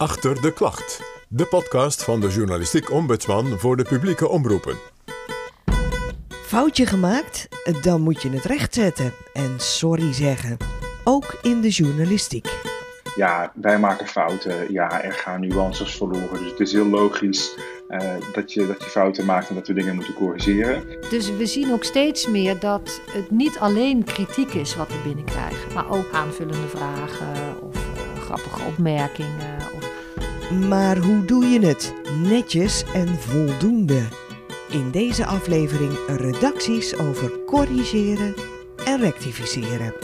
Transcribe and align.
Achter 0.00 0.40
de 0.40 0.52
Klacht. 0.52 1.02
De 1.28 1.44
podcast 1.44 2.04
van 2.04 2.20
de 2.20 2.28
journalistiek 2.28 2.90
ombudsman 2.90 3.58
voor 3.58 3.76
de 3.76 3.82
publieke 3.82 4.28
omroepen. 4.28 4.76
Foutje 6.30 6.86
gemaakt? 6.86 7.48
Dan 7.82 8.00
moet 8.00 8.22
je 8.22 8.30
het 8.30 8.44
rechtzetten 8.44 9.12
en 9.32 9.54
sorry 9.56 10.12
zeggen. 10.12 10.56
Ook 11.04 11.38
in 11.42 11.60
de 11.60 11.68
journalistiek. 11.68 12.48
Ja, 13.16 13.52
wij 13.54 13.78
maken 13.78 14.06
fouten. 14.06 14.72
Ja, 14.72 15.02
er 15.02 15.12
gaan 15.12 15.40
nuances 15.40 15.96
verloren. 15.96 16.38
Dus 16.38 16.50
het 16.50 16.60
is 16.60 16.72
heel 16.72 16.86
logisch 16.86 17.54
uh, 17.88 18.14
dat, 18.32 18.52
je, 18.52 18.66
dat 18.66 18.82
je 18.82 18.90
fouten 18.90 19.24
maakt 19.24 19.48
en 19.48 19.54
dat 19.54 19.66
we 19.66 19.74
dingen 19.74 19.94
moeten 19.94 20.14
corrigeren. 20.14 20.82
Dus 21.10 21.36
we 21.36 21.46
zien 21.46 21.72
ook 21.72 21.84
steeds 21.84 22.26
meer 22.26 22.58
dat 22.58 23.00
het 23.10 23.30
niet 23.30 23.58
alleen 23.58 24.04
kritiek 24.04 24.54
is 24.54 24.76
wat 24.76 24.88
we 24.88 25.00
binnenkrijgen, 25.04 25.74
maar 25.74 25.90
ook 25.90 26.12
aanvullende 26.12 26.68
vragen 26.68 27.62
of 27.62 27.74
uh, 27.74 28.22
grappige 28.22 28.62
opmerkingen. 28.62 29.49
Maar 30.50 30.98
hoe 30.98 31.24
doe 31.24 31.44
je 31.44 31.60
het? 31.66 31.94
Netjes 32.22 32.84
en 32.94 33.08
voldoende. 33.08 34.02
In 34.70 34.90
deze 34.90 35.26
aflevering 35.26 35.92
redacties 36.06 36.96
over 36.96 37.44
corrigeren 37.44 38.34
en 38.84 39.00
rectificeren. 39.00 39.94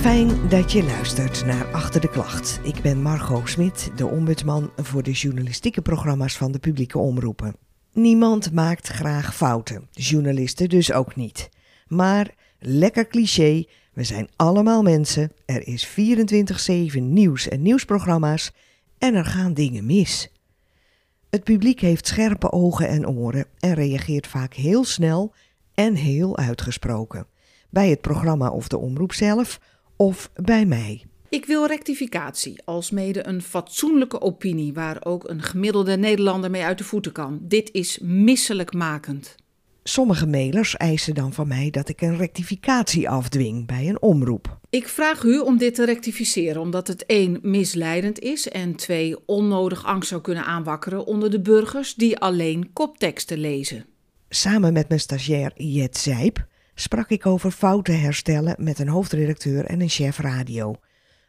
Fijn 0.00 0.48
dat 0.48 0.72
je 0.72 0.84
luistert 0.84 1.44
naar 1.46 1.72
Achter 1.72 2.00
de 2.00 2.08
Klacht. 2.08 2.60
Ik 2.62 2.82
ben 2.82 3.02
Margot 3.02 3.48
Smit, 3.48 3.90
de 3.96 4.06
ombudsman 4.06 4.70
voor 4.76 5.02
de 5.02 5.12
journalistieke 5.12 5.82
programma's 5.82 6.36
van 6.36 6.52
de 6.52 6.58
publieke 6.58 6.98
omroepen. 6.98 7.63
Niemand 7.94 8.52
maakt 8.52 8.88
graag 8.88 9.36
fouten, 9.36 9.88
journalisten 9.90 10.68
dus 10.68 10.92
ook 10.92 11.16
niet. 11.16 11.48
Maar, 11.86 12.34
lekker 12.58 13.06
cliché, 13.06 13.64
we 13.92 14.04
zijn 14.04 14.28
allemaal 14.36 14.82
mensen, 14.82 15.32
er 15.46 15.66
is 15.66 15.88
24-7 15.88 17.02
nieuws 17.02 17.48
en 17.48 17.62
nieuwsprogramma's 17.62 18.52
en 18.98 19.14
er 19.14 19.24
gaan 19.24 19.54
dingen 19.54 19.86
mis. 19.86 20.32
Het 21.30 21.44
publiek 21.44 21.80
heeft 21.80 22.06
scherpe 22.06 22.52
ogen 22.52 22.88
en 22.88 23.08
oren 23.08 23.46
en 23.58 23.74
reageert 23.74 24.26
vaak 24.26 24.54
heel 24.54 24.84
snel 24.84 25.34
en 25.74 25.94
heel 25.94 26.36
uitgesproken. 26.36 27.26
Bij 27.70 27.88
het 27.88 28.00
programma 28.00 28.50
of 28.50 28.68
de 28.68 28.78
omroep 28.78 29.12
zelf 29.12 29.60
of 29.96 30.30
bij 30.34 30.66
mij. 30.66 31.04
Ik 31.34 31.46
wil 31.46 31.66
rectificatie, 31.66 32.62
als 32.64 32.90
mede 32.90 33.26
een 33.26 33.42
fatsoenlijke 33.42 34.20
opinie 34.20 34.72
waar 34.72 34.96
ook 35.04 35.28
een 35.28 35.42
gemiddelde 35.42 35.96
Nederlander 35.96 36.50
mee 36.50 36.62
uit 36.62 36.78
de 36.78 36.84
voeten 36.84 37.12
kan. 37.12 37.38
Dit 37.42 37.70
is 37.72 37.98
misselijkmakend. 38.02 39.34
Sommige 39.82 40.26
mailers 40.26 40.76
eisen 40.76 41.14
dan 41.14 41.32
van 41.32 41.48
mij 41.48 41.70
dat 41.70 41.88
ik 41.88 42.00
een 42.00 42.16
rectificatie 42.16 43.08
afdwing 43.08 43.66
bij 43.66 43.88
een 43.88 44.02
omroep. 44.02 44.58
Ik 44.70 44.88
vraag 44.88 45.22
u 45.22 45.38
om 45.38 45.58
dit 45.58 45.74
te 45.74 45.84
rectificeren, 45.84 46.60
omdat 46.60 46.88
het 46.88 47.06
één 47.06 47.38
misleidend 47.42 48.18
is 48.18 48.48
en 48.48 48.74
twee 48.74 49.26
onnodig 49.26 49.84
angst 49.84 50.08
zou 50.08 50.20
kunnen 50.20 50.44
aanwakkeren 50.44 51.06
onder 51.06 51.30
de 51.30 51.40
burgers 51.40 51.94
die 51.94 52.18
alleen 52.18 52.72
kopteksten 52.72 53.38
lezen. 53.38 53.86
Samen 54.28 54.72
met 54.72 54.88
mijn 54.88 55.00
stagiair 55.00 55.52
Jet 55.54 55.96
Zijp 55.96 56.46
sprak 56.74 57.10
ik 57.10 57.26
over 57.26 57.50
fouten 57.50 58.00
herstellen 58.00 58.54
met 58.58 58.78
een 58.78 58.88
hoofdredacteur 58.88 59.64
en 59.64 59.80
een 59.80 59.88
chef 59.88 60.18
radio. 60.18 60.76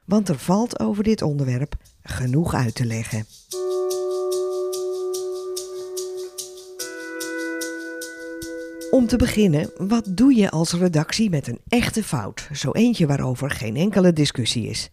Want 0.05 0.29
er 0.29 0.39
valt 0.39 0.79
over 0.79 1.03
dit 1.03 1.21
onderwerp 1.21 1.75
genoeg 2.03 2.53
uit 2.53 2.75
te 2.75 2.85
leggen. 2.85 3.25
Om 8.91 9.07
te 9.07 9.17
beginnen, 9.17 9.71
wat 9.77 10.05
doe 10.09 10.35
je 10.35 10.49
als 10.49 10.73
redactie 10.73 11.29
met 11.29 11.47
een 11.47 11.59
echte 11.67 12.03
fout? 12.03 12.49
Zo 12.53 12.71
eentje 12.71 13.07
waarover 13.07 13.49
geen 13.49 13.75
enkele 13.75 14.13
discussie 14.13 14.67
is. 14.67 14.89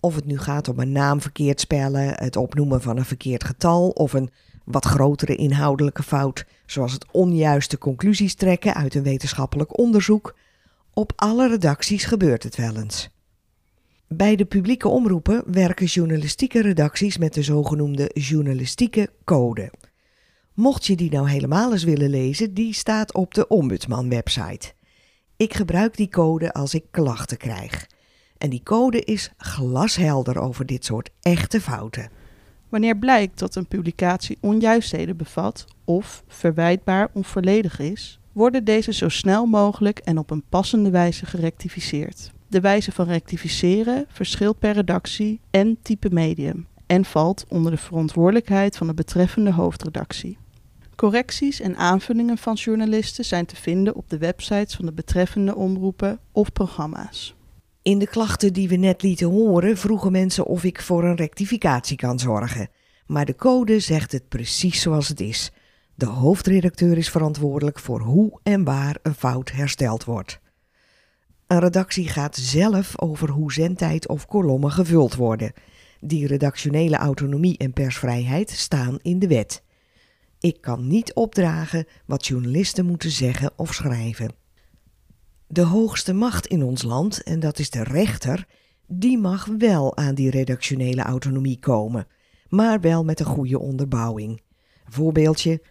Of 0.00 0.14
het 0.14 0.24
nu 0.24 0.38
gaat 0.38 0.68
om 0.68 0.78
een 0.78 0.92
naam 0.92 1.20
verkeerd 1.20 1.60
spellen, 1.60 2.14
het 2.14 2.36
opnoemen 2.36 2.82
van 2.82 2.96
een 2.96 3.04
verkeerd 3.04 3.44
getal 3.44 3.88
of 3.88 4.12
een 4.12 4.30
wat 4.64 4.84
grotere 4.84 5.36
inhoudelijke 5.36 6.02
fout, 6.02 6.44
zoals 6.66 6.92
het 6.92 7.06
onjuiste 7.10 7.78
conclusies 7.78 8.34
trekken 8.34 8.74
uit 8.74 8.94
een 8.94 9.02
wetenschappelijk 9.02 9.78
onderzoek. 9.78 10.36
Op 10.94 11.12
alle 11.16 11.48
redacties 11.48 12.04
gebeurt 12.04 12.42
het 12.42 12.56
wel 12.56 12.76
eens. 12.76 13.10
Bij 14.14 14.36
de 14.36 14.44
publieke 14.44 14.88
omroepen 14.88 15.42
werken 15.46 15.86
journalistieke 15.86 16.62
redacties 16.62 17.18
met 17.18 17.34
de 17.34 17.42
zogenoemde 17.42 18.10
journalistieke 18.14 19.10
code. 19.24 19.72
Mocht 20.54 20.86
je 20.86 20.96
die 20.96 21.10
nou 21.10 21.30
helemaal 21.30 21.72
eens 21.72 21.84
willen 21.84 22.10
lezen, 22.10 22.54
die 22.54 22.72
staat 22.74 23.14
op 23.14 23.34
de 23.34 23.48
Ombudsman-website. 23.48 24.72
Ik 25.36 25.54
gebruik 25.54 25.96
die 25.96 26.08
code 26.08 26.52
als 26.52 26.74
ik 26.74 26.84
klachten 26.90 27.36
krijg. 27.36 27.86
En 28.38 28.50
die 28.50 28.62
code 28.62 29.04
is 29.04 29.32
glashelder 29.36 30.38
over 30.38 30.66
dit 30.66 30.84
soort 30.84 31.10
echte 31.20 31.60
fouten. 31.60 32.10
Wanneer 32.68 32.98
blijkt 32.98 33.38
dat 33.38 33.54
een 33.54 33.68
publicatie 33.68 34.38
onjuistheden 34.40 35.16
bevat 35.16 35.64
of 35.84 36.24
verwijtbaar 36.26 37.10
onvolledig 37.12 37.78
is, 37.78 38.20
worden 38.32 38.64
deze 38.64 38.92
zo 38.92 39.08
snel 39.08 39.46
mogelijk 39.46 39.98
en 39.98 40.18
op 40.18 40.30
een 40.30 40.44
passende 40.48 40.90
wijze 40.90 41.26
gerectificeerd. 41.26 42.36
De 42.48 42.60
wijze 42.60 42.92
van 42.92 43.06
rectificeren 43.06 44.04
verschilt 44.08 44.58
per 44.58 44.72
redactie 44.72 45.40
en 45.50 45.78
type 45.82 46.08
medium 46.10 46.66
en 46.86 47.04
valt 47.04 47.44
onder 47.48 47.72
de 47.72 47.78
verantwoordelijkheid 47.78 48.76
van 48.76 48.86
de 48.86 48.94
betreffende 48.94 49.52
hoofdredactie. 49.52 50.38
Correcties 50.96 51.60
en 51.60 51.76
aanvullingen 51.76 52.38
van 52.38 52.54
journalisten 52.54 53.24
zijn 53.24 53.46
te 53.46 53.56
vinden 53.56 53.94
op 53.94 54.10
de 54.10 54.18
websites 54.18 54.74
van 54.74 54.86
de 54.86 54.92
betreffende 54.92 55.54
omroepen 55.54 56.20
of 56.32 56.52
programma's. 56.52 57.34
In 57.82 57.98
de 57.98 58.06
klachten 58.06 58.52
die 58.52 58.68
we 58.68 58.76
net 58.76 59.02
lieten 59.02 59.26
horen 59.26 59.76
vroegen 59.76 60.12
mensen 60.12 60.46
of 60.46 60.64
ik 60.64 60.80
voor 60.80 61.04
een 61.04 61.16
rectificatie 61.16 61.96
kan 61.96 62.18
zorgen. 62.18 62.68
Maar 63.06 63.24
de 63.24 63.36
code 63.36 63.80
zegt 63.80 64.12
het 64.12 64.28
precies 64.28 64.80
zoals 64.80 65.08
het 65.08 65.20
is. 65.20 65.52
De 65.94 66.06
hoofdredacteur 66.06 66.96
is 66.98 67.10
verantwoordelijk 67.10 67.78
voor 67.78 68.00
hoe 68.00 68.40
en 68.42 68.64
waar 68.64 68.98
een 69.02 69.14
fout 69.14 69.50
hersteld 69.50 70.04
wordt. 70.04 70.40
Een 71.48 71.60
redactie 71.60 72.08
gaat 72.08 72.36
zelf 72.36 73.00
over 73.00 73.30
hoe 73.30 73.52
zendtijd 73.52 74.08
of 74.08 74.26
kolommen 74.26 74.70
gevuld 74.70 75.14
worden. 75.14 75.52
Die 76.00 76.26
redactionele 76.26 76.96
autonomie 76.96 77.58
en 77.58 77.72
persvrijheid 77.72 78.50
staan 78.50 78.98
in 79.02 79.18
de 79.18 79.26
wet. 79.26 79.62
Ik 80.38 80.60
kan 80.60 80.86
niet 80.86 81.14
opdragen 81.14 81.86
wat 82.06 82.26
journalisten 82.26 82.86
moeten 82.86 83.10
zeggen 83.10 83.50
of 83.56 83.74
schrijven. 83.74 84.32
De 85.46 85.62
hoogste 85.62 86.12
macht 86.12 86.46
in 86.46 86.62
ons 86.62 86.82
land, 86.82 87.22
en 87.22 87.40
dat 87.40 87.58
is 87.58 87.70
de 87.70 87.82
rechter, 87.82 88.46
die 88.86 89.18
mag 89.18 89.48
wel 89.58 89.96
aan 89.96 90.14
die 90.14 90.30
redactionele 90.30 91.02
autonomie 91.02 91.58
komen, 91.58 92.06
maar 92.48 92.80
wel 92.80 93.04
met 93.04 93.20
een 93.20 93.26
goede 93.26 93.58
onderbouwing. 93.58 94.42
Voorbeeldje: 94.88 95.62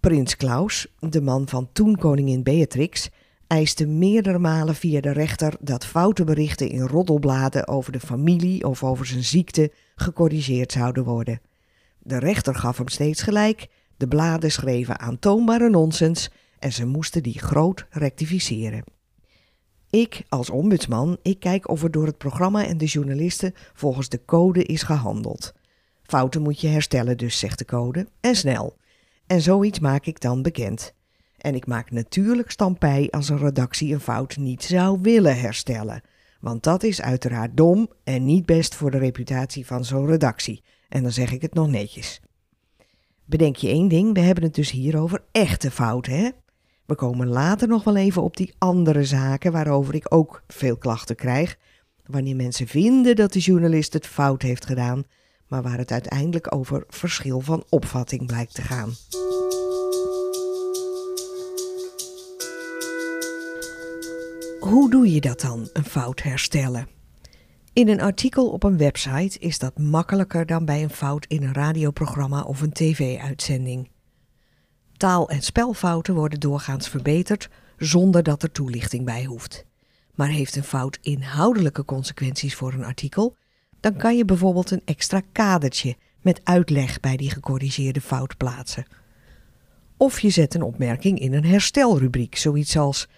Prins 0.00 0.36
Klaus, 0.36 0.94
de 0.98 1.20
man 1.20 1.48
van 1.48 1.68
toen 1.72 1.96
koningin 1.96 2.42
Beatrix, 2.42 3.10
eiste 3.46 3.86
meerdere 3.86 4.38
malen 4.38 4.74
via 4.74 5.00
de 5.00 5.12
rechter 5.12 5.56
dat 5.60 5.86
foute 5.86 6.24
berichten 6.24 6.68
in 6.68 6.86
roddelbladen 6.86 7.68
over 7.68 7.92
de 7.92 8.00
familie 8.00 8.68
of 8.68 8.84
over 8.84 9.06
zijn 9.06 9.24
ziekte 9.24 9.72
gecorrigeerd 9.94 10.72
zouden 10.72 11.04
worden. 11.04 11.40
De 11.98 12.18
rechter 12.18 12.54
gaf 12.54 12.78
hem 12.78 12.88
steeds 12.88 13.22
gelijk, 13.22 13.68
de 13.96 14.08
bladen 14.08 14.52
schreven 14.52 14.98
aantoonbare 14.98 15.70
nonsens 15.70 16.30
en 16.58 16.72
ze 16.72 16.86
moesten 16.86 17.22
die 17.22 17.38
groot 17.38 17.86
rectificeren. 17.90 18.84
Ik 19.90 20.22
als 20.28 20.50
ombudsman, 20.50 21.18
ik 21.22 21.40
kijk 21.40 21.68
of 21.68 21.82
er 21.82 21.90
door 21.90 22.06
het 22.06 22.18
programma 22.18 22.66
en 22.66 22.78
de 22.78 22.84
journalisten 22.84 23.54
volgens 23.74 24.08
de 24.08 24.24
code 24.24 24.64
is 24.64 24.82
gehandeld. 24.82 25.52
Fouten 26.02 26.42
moet 26.42 26.60
je 26.60 26.68
herstellen 26.68 27.16
dus, 27.16 27.38
zegt 27.38 27.58
de 27.58 27.64
code, 27.64 28.06
en 28.20 28.36
snel. 28.36 28.76
En 29.26 29.40
zoiets 29.40 29.78
maak 29.78 30.06
ik 30.06 30.20
dan 30.20 30.42
bekend. 30.42 30.94
En 31.44 31.54
ik 31.54 31.66
maak 31.66 31.90
natuurlijk 31.90 32.50
stampij 32.50 33.08
als 33.10 33.28
een 33.28 33.38
redactie 33.38 33.92
een 33.92 34.00
fout 34.00 34.36
niet 34.36 34.62
zou 34.62 34.98
willen 35.02 35.40
herstellen. 35.40 36.02
Want 36.40 36.62
dat 36.62 36.82
is 36.82 37.02
uiteraard 37.02 37.56
dom 37.56 37.90
en 38.04 38.24
niet 38.24 38.46
best 38.46 38.74
voor 38.74 38.90
de 38.90 38.98
reputatie 38.98 39.66
van 39.66 39.84
zo'n 39.84 40.06
redactie. 40.06 40.62
En 40.88 41.02
dan 41.02 41.12
zeg 41.12 41.32
ik 41.32 41.42
het 41.42 41.54
nog 41.54 41.68
netjes. 41.68 42.20
Bedenk 43.24 43.56
je 43.56 43.68
één 43.68 43.88
ding, 43.88 44.14
we 44.14 44.20
hebben 44.20 44.44
het 44.44 44.54
dus 44.54 44.70
hier 44.70 44.98
over 44.98 45.24
echte 45.32 45.70
fouten, 45.70 46.12
hè? 46.12 46.30
We 46.86 46.94
komen 46.94 47.28
later 47.28 47.68
nog 47.68 47.84
wel 47.84 47.96
even 47.96 48.22
op 48.22 48.36
die 48.36 48.54
andere 48.58 49.04
zaken 49.04 49.52
waarover 49.52 49.94
ik 49.94 50.14
ook 50.14 50.42
veel 50.46 50.76
klachten 50.76 51.16
krijg. 51.16 51.58
Wanneer 52.06 52.36
mensen 52.36 52.66
vinden 52.66 53.16
dat 53.16 53.32
de 53.32 53.38
journalist 53.40 53.92
het 53.92 54.06
fout 54.06 54.42
heeft 54.42 54.66
gedaan, 54.66 55.04
maar 55.48 55.62
waar 55.62 55.78
het 55.78 55.92
uiteindelijk 55.92 56.54
over 56.54 56.84
verschil 56.88 57.40
van 57.40 57.64
opvatting 57.68 58.26
blijkt 58.26 58.54
te 58.54 58.62
gaan. 58.62 58.92
Hoe 64.64 64.90
doe 64.90 65.12
je 65.12 65.20
dat 65.20 65.40
dan, 65.40 65.68
een 65.72 65.84
fout 65.84 66.22
herstellen? 66.22 66.88
In 67.72 67.88
een 67.88 68.00
artikel 68.00 68.50
op 68.50 68.62
een 68.62 68.76
website 68.76 69.38
is 69.38 69.58
dat 69.58 69.78
makkelijker 69.78 70.46
dan 70.46 70.64
bij 70.64 70.82
een 70.82 70.90
fout 70.90 71.26
in 71.26 71.42
een 71.42 71.52
radioprogramma 71.52 72.42
of 72.42 72.60
een 72.60 72.72
tv-uitzending. 72.72 73.90
Taal- 74.96 75.28
en 75.28 75.42
spelfouten 75.42 76.14
worden 76.14 76.40
doorgaans 76.40 76.88
verbeterd 76.88 77.48
zonder 77.76 78.22
dat 78.22 78.42
er 78.42 78.52
toelichting 78.52 79.04
bij 79.04 79.24
hoeft. 79.24 79.64
Maar 80.14 80.28
heeft 80.28 80.56
een 80.56 80.64
fout 80.64 80.98
inhoudelijke 81.02 81.84
consequenties 81.84 82.54
voor 82.54 82.72
een 82.72 82.84
artikel, 82.84 83.36
dan 83.80 83.96
kan 83.96 84.16
je 84.16 84.24
bijvoorbeeld 84.24 84.70
een 84.70 84.82
extra 84.84 85.22
kadertje 85.32 85.96
met 86.20 86.40
uitleg 86.44 87.00
bij 87.00 87.16
die 87.16 87.30
gecorrigeerde 87.30 88.00
fout 88.00 88.36
plaatsen. 88.36 88.86
Of 89.96 90.20
je 90.20 90.30
zet 90.30 90.54
een 90.54 90.62
opmerking 90.62 91.18
in 91.18 91.32
een 91.32 91.44
herstelrubriek, 91.44 92.36
zoiets 92.36 92.76
als: 92.76 93.08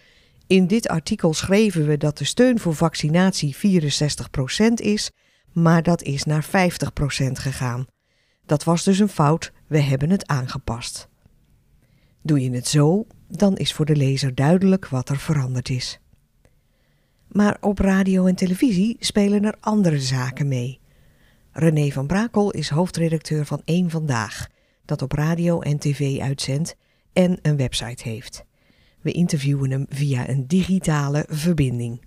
In 0.46 0.66
dit 0.66 0.88
artikel 0.88 1.34
schreven 1.34 1.86
we 1.86 1.96
dat 1.96 2.18
de 2.18 2.24
steun 2.24 2.58
voor 2.58 2.74
vaccinatie 2.74 3.56
64% 3.56 4.72
is, 4.74 5.10
maar 5.52 5.82
dat 5.82 6.02
is 6.02 6.24
naar 6.24 6.46
50% 6.46 6.48
gegaan. 7.32 7.86
Dat 8.44 8.64
was 8.64 8.84
dus 8.84 8.98
een 8.98 9.08
fout, 9.08 9.52
we 9.66 9.78
hebben 9.78 10.10
het 10.10 10.26
aangepast. 10.26 11.08
Doe 12.22 12.40
je 12.40 12.50
het 12.50 12.68
zo, 12.68 13.06
dan 13.28 13.56
is 13.56 13.72
voor 13.72 13.84
de 13.84 13.96
lezer 13.96 14.34
duidelijk 14.34 14.88
wat 14.88 15.08
er 15.08 15.18
veranderd 15.18 15.68
is. 15.68 16.00
Maar 17.28 17.56
op 17.60 17.78
radio 17.78 18.26
en 18.26 18.34
televisie 18.34 18.96
spelen 19.00 19.44
er 19.44 19.56
andere 19.60 20.00
zaken 20.00 20.48
mee. 20.48 20.80
René 21.52 21.90
van 21.90 22.06
Brakel 22.06 22.50
is 22.50 22.68
hoofdredacteur 22.68 23.46
van 23.46 23.62
Eén 23.64 23.90
Vandaag, 23.90 24.48
dat 24.84 25.02
op 25.02 25.12
radio 25.12 25.60
en 25.60 25.78
tv 25.78 26.20
uitzendt 26.20 26.76
en 27.12 27.38
een 27.42 27.56
website 27.56 28.08
heeft. 28.08 28.45
We 29.06 29.12
interviewen 29.12 29.70
hem 29.70 29.86
via 29.88 30.28
een 30.28 30.46
digitale 30.46 31.24
verbinding 31.28 32.00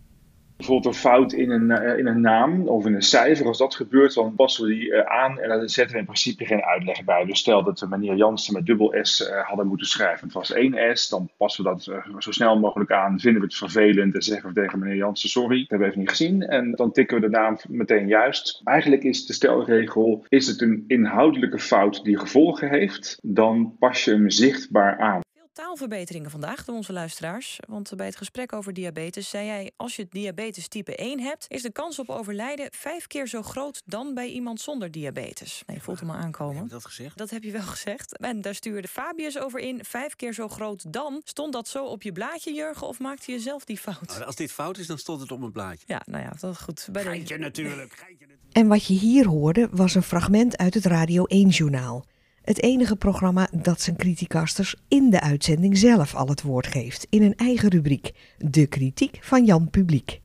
bijvoorbeeld 0.59 0.95
een 0.95 1.01
fout 1.01 1.33
in 1.33 1.49
een, 1.49 1.69
uh, 1.69 1.97
in 1.97 2.07
een 2.07 2.21
naam 2.21 2.67
of 2.67 2.85
in 2.85 2.93
een 2.93 3.01
cijfer, 3.01 3.45
als 3.45 3.57
dat 3.57 3.75
gebeurt, 3.75 4.13
dan 4.13 4.35
passen 4.35 4.65
we 4.65 4.73
die 4.73 4.87
uh, 4.87 4.99
aan 4.99 5.39
en 5.39 5.49
dan 5.49 5.69
zetten 5.69 5.93
we 5.93 5.99
in 5.99 6.05
principe 6.05 6.45
geen 6.45 6.63
uitleg 6.63 7.03
bij. 7.03 7.25
Dus 7.25 7.39
stel 7.39 7.63
dat 7.63 7.79
we 7.79 7.87
meneer 7.87 8.15
Jansen 8.15 8.53
met 8.53 8.65
dubbel 8.65 8.95
S 9.01 9.21
uh, 9.21 9.47
hadden 9.47 9.67
moeten 9.67 9.87
schrijven. 9.87 10.25
Het 10.25 10.33
was 10.33 10.51
één 10.51 10.97
S, 10.97 11.09
dan 11.09 11.29
passen 11.37 11.63
we 11.63 11.69
dat 11.69 11.83
zo 12.17 12.31
snel 12.31 12.59
mogelijk 12.59 12.91
aan. 12.91 13.19
Vinden 13.19 13.41
we 13.41 13.47
het 13.47 13.57
vervelend 13.57 14.15
en 14.15 14.21
zeggen 14.21 14.53
we 14.53 14.61
tegen 14.61 14.79
meneer 14.79 14.95
Jansen 14.95 15.29
sorry, 15.29 15.59
dat 15.59 15.69
hebben 15.69 15.87
we 15.87 15.93
even 15.93 15.99
niet 15.99 16.09
gezien. 16.09 16.41
En 16.41 16.71
dan 16.71 16.91
tikken 16.91 17.15
we 17.15 17.29
de 17.29 17.37
naam 17.37 17.57
meteen 17.69 18.07
juist. 18.07 18.61
Eigenlijk 18.63 19.03
is 19.03 19.25
de 19.25 19.33
stelregel, 19.33 20.25
is 20.29 20.47
het 20.47 20.61
een 20.61 20.83
inhoudelijke 20.87 21.59
fout 21.59 22.03
die 22.03 22.17
gevolgen 22.17 22.69
heeft, 22.69 23.19
dan 23.21 23.75
pas 23.79 24.03
je 24.03 24.11
hem 24.11 24.29
zichtbaar 24.29 24.97
aan 24.97 25.21
taalverbeteringen 25.59 26.31
vandaag 26.31 26.65
door 26.65 26.75
onze 26.75 26.93
luisteraars. 26.93 27.59
Want 27.67 27.91
bij 27.95 28.05
het 28.05 28.15
gesprek 28.15 28.53
over 28.53 28.73
diabetes 28.73 29.29
zei 29.29 29.47
hij: 29.47 29.71
als 29.75 29.95
je 29.95 30.07
diabetes 30.09 30.67
type 30.67 30.95
1 30.95 31.19
hebt, 31.19 31.45
is 31.47 31.61
de 31.61 31.71
kans 31.71 31.99
op 31.99 32.09
overlijden 32.09 32.67
vijf 32.71 33.07
keer 33.07 33.27
zo 33.27 33.41
groot 33.41 33.81
dan 33.85 34.13
bij 34.13 34.27
iemand 34.27 34.61
zonder 34.61 34.91
diabetes. 34.91 35.63
Nee, 35.65 35.75
je 35.75 35.83
voelt 35.83 35.99
hem 35.99 36.09
al 36.09 36.15
aankomen. 36.15 36.57
Heb 36.57 36.69
dat 36.69 36.85
gezegd? 36.85 37.17
Dat 37.17 37.29
heb 37.29 37.43
je 37.43 37.51
wel 37.51 37.61
gezegd. 37.75 38.17
En 38.17 38.41
daar 38.41 38.55
stuurde 38.55 38.87
Fabius 38.87 39.39
over 39.39 39.59
in: 39.59 39.83
vijf 39.83 40.15
keer 40.15 40.33
zo 40.33 40.47
groot 40.47 40.93
dan. 40.93 41.21
Stond 41.23 41.53
dat 41.53 41.67
zo 41.67 41.85
op 41.85 42.01
je 42.01 42.11
blaadje, 42.11 42.53
Jurgen, 42.53 42.87
of 42.87 42.99
maakte 42.99 43.31
je 43.31 43.39
zelf 43.39 43.65
die 43.65 43.77
fout? 43.77 44.07
Nou, 44.07 44.23
als 44.23 44.35
dit 44.35 44.51
fout 44.51 44.77
is, 44.77 44.87
dan 44.87 44.97
stond 44.97 45.21
het 45.21 45.31
op 45.31 45.39
mijn 45.39 45.51
blaadje. 45.51 45.83
Ja, 45.87 46.01
nou 46.05 46.23
ja, 46.23 46.33
dat 46.39 46.53
is 46.53 46.59
goed. 46.59 46.87
Bij 46.91 47.03
Geintje 47.03 47.37
natuurlijk. 47.37 47.93
Geintje 47.93 48.25
natuurlijk. 48.25 48.55
En 48.55 48.67
wat 48.67 48.85
je 48.85 48.93
hier 48.93 49.27
hoorde 49.27 49.67
was 49.71 49.95
een 49.95 50.03
fragment 50.03 50.57
uit 50.57 50.73
het 50.73 50.85
Radio 50.85 51.25
1-journaal. 51.33 52.05
Het 52.41 52.61
enige 52.61 52.95
programma 52.95 53.47
dat 53.51 53.81
zijn 53.81 53.95
criticasters 53.95 54.75
in 54.87 55.09
de 55.09 55.21
uitzending 55.21 55.77
zelf 55.77 56.15
al 56.15 56.27
het 56.27 56.41
woord 56.41 56.67
geeft, 56.67 57.07
in 57.09 57.21
een 57.21 57.35
eigen 57.35 57.69
rubriek, 57.69 58.11
De 58.37 58.67
Kritiek 58.67 59.17
van 59.21 59.45
Jan 59.45 59.69
Publiek. 59.69 60.21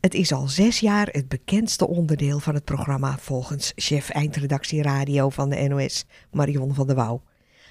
Het 0.00 0.14
is 0.14 0.32
al 0.32 0.48
zes 0.48 0.80
jaar 0.80 1.08
het 1.10 1.28
bekendste 1.28 1.88
onderdeel 1.88 2.38
van 2.38 2.54
het 2.54 2.64
programma 2.64 3.18
volgens 3.18 3.72
chef 3.76 4.10
eindredactie 4.10 4.82
radio 4.82 5.28
van 5.28 5.48
de 5.48 5.68
NOS, 5.68 6.04
Marion 6.30 6.74
van 6.74 6.86
der 6.86 6.96
Wouw. 6.96 7.22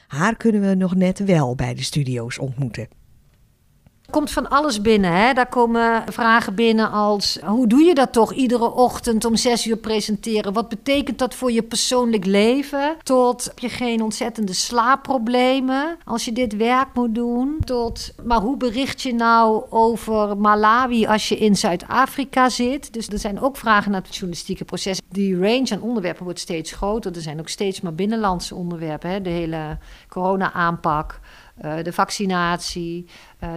Haar 0.07 0.37
kunnen 0.37 0.61
we 0.61 0.75
nog 0.75 0.95
net 0.95 1.19
wel 1.19 1.55
bij 1.55 1.73
de 1.73 1.83
studio's 1.83 2.39
ontmoeten 2.39 2.87
komt 4.13 4.31
van 4.31 4.49
alles 4.49 4.81
binnen. 4.81 5.11
Hè? 5.11 5.33
Daar 5.33 5.49
komen 5.49 6.03
vragen 6.11 6.55
binnen 6.55 6.91
als: 6.91 7.39
hoe 7.45 7.67
doe 7.67 7.81
je 7.81 7.93
dat 7.93 8.13
toch 8.13 8.33
iedere 8.33 8.73
ochtend 8.73 9.25
om 9.25 9.35
zes 9.35 9.67
uur 9.67 9.77
presenteren? 9.77 10.53
Wat 10.53 10.69
betekent 10.69 11.19
dat 11.19 11.35
voor 11.35 11.51
je 11.51 11.63
persoonlijk 11.63 12.25
leven? 12.25 12.95
Tot 13.03 13.43
heb 13.43 13.59
je 13.59 13.69
geen 13.69 14.01
ontzettende 14.01 14.53
slaapproblemen 14.53 15.97
als 16.05 16.25
je 16.25 16.31
dit 16.31 16.55
werk 16.55 16.87
moet 16.93 17.15
doen? 17.15 17.57
Tot 17.63 18.13
maar 18.23 18.39
hoe 18.39 18.57
bericht 18.57 19.01
je 19.01 19.13
nou 19.13 19.63
over 19.69 20.37
Malawi 20.37 21.05
als 21.05 21.29
je 21.29 21.37
in 21.37 21.55
Zuid-Afrika 21.55 22.49
zit? 22.49 22.93
Dus 22.93 23.07
er 23.07 23.19
zijn 23.19 23.41
ook 23.41 23.57
vragen 23.57 23.91
naar 23.91 24.01
het 24.01 24.15
journalistieke 24.15 24.65
proces. 24.65 25.01
Die 25.09 25.39
range 25.39 25.69
aan 25.71 25.81
onderwerpen 25.81 26.23
wordt 26.23 26.39
steeds 26.39 26.71
groter. 26.71 27.15
Er 27.15 27.21
zijn 27.21 27.39
ook 27.39 27.49
steeds 27.49 27.81
maar 27.81 27.93
binnenlandse 27.93 28.55
onderwerpen. 28.55 29.09
Hè? 29.09 29.21
De 29.21 29.29
hele 29.29 29.77
corona-aanpak. 30.09 31.19
Uh, 31.65 31.73
de 31.83 31.93
vaccinatie, 31.93 33.05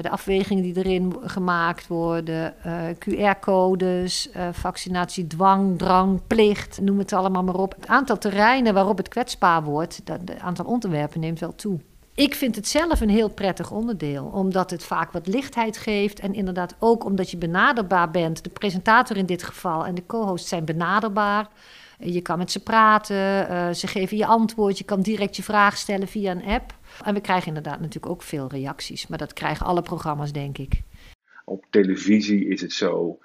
de 0.00 0.10
afwegingen 0.10 0.62
die 0.62 0.76
erin 0.76 1.16
gemaakt 1.24 1.86
worden, 1.86 2.54
uh, 2.66 2.74
QR-codes, 2.98 4.28
vaccinatiedwang, 4.52 5.78
drang, 5.78 6.20
plicht, 6.26 6.80
noem 6.80 6.98
het 6.98 7.12
allemaal 7.12 7.44
maar 7.44 7.54
op. 7.54 7.74
Het 7.74 7.86
aantal 7.86 8.18
terreinen 8.18 8.74
waarop 8.74 8.96
het 8.96 9.08
kwetsbaar 9.08 9.62
wordt, 9.62 10.00
het 10.04 10.38
aantal 10.40 10.64
onderwerpen 10.64 11.20
neemt 11.20 11.40
wel 11.40 11.54
toe. 11.54 11.78
Ik 12.16 12.34
vind 12.34 12.56
het 12.56 12.68
zelf 12.68 13.00
een 13.00 13.10
heel 13.10 13.28
prettig 13.28 13.70
onderdeel, 13.70 14.24
omdat 14.24 14.70
het 14.70 14.84
vaak 14.84 15.12
wat 15.12 15.26
lichtheid 15.26 15.76
geeft 15.76 16.20
en 16.20 16.34
inderdaad 16.34 16.74
ook 16.78 17.04
omdat 17.04 17.30
je 17.30 17.36
benaderbaar 17.36 18.10
bent. 18.10 18.44
De 18.44 18.50
presentator 18.50 19.16
in 19.16 19.26
dit 19.26 19.42
geval 19.42 19.86
en 19.86 19.94
de 19.94 20.06
co-host 20.06 20.46
zijn 20.46 20.64
benaderbaar. 20.64 21.48
Je 21.98 22.20
kan 22.20 22.38
met 22.38 22.50
ze 22.50 22.62
praten, 22.62 23.76
ze 23.76 23.86
geven 23.86 24.16
je 24.16 24.26
antwoord, 24.26 24.78
je 24.78 24.84
kan 24.84 25.00
direct 25.00 25.36
je 25.36 25.42
vraag 25.42 25.76
stellen 25.76 26.08
via 26.08 26.30
een 26.30 26.44
app. 26.44 26.74
En 27.04 27.14
we 27.14 27.20
krijgen 27.20 27.48
inderdaad 27.48 27.80
natuurlijk 27.80 28.12
ook 28.12 28.22
veel 28.22 28.48
reacties, 28.48 29.06
maar 29.06 29.18
dat 29.18 29.32
krijgen 29.32 29.66
alle 29.66 29.82
programma's, 29.82 30.32
denk 30.32 30.58
ik. 30.58 30.82
Op 31.44 31.64
televisie 31.70 32.48
is 32.48 32.60
het 32.60 32.72
zo 32.72 33.18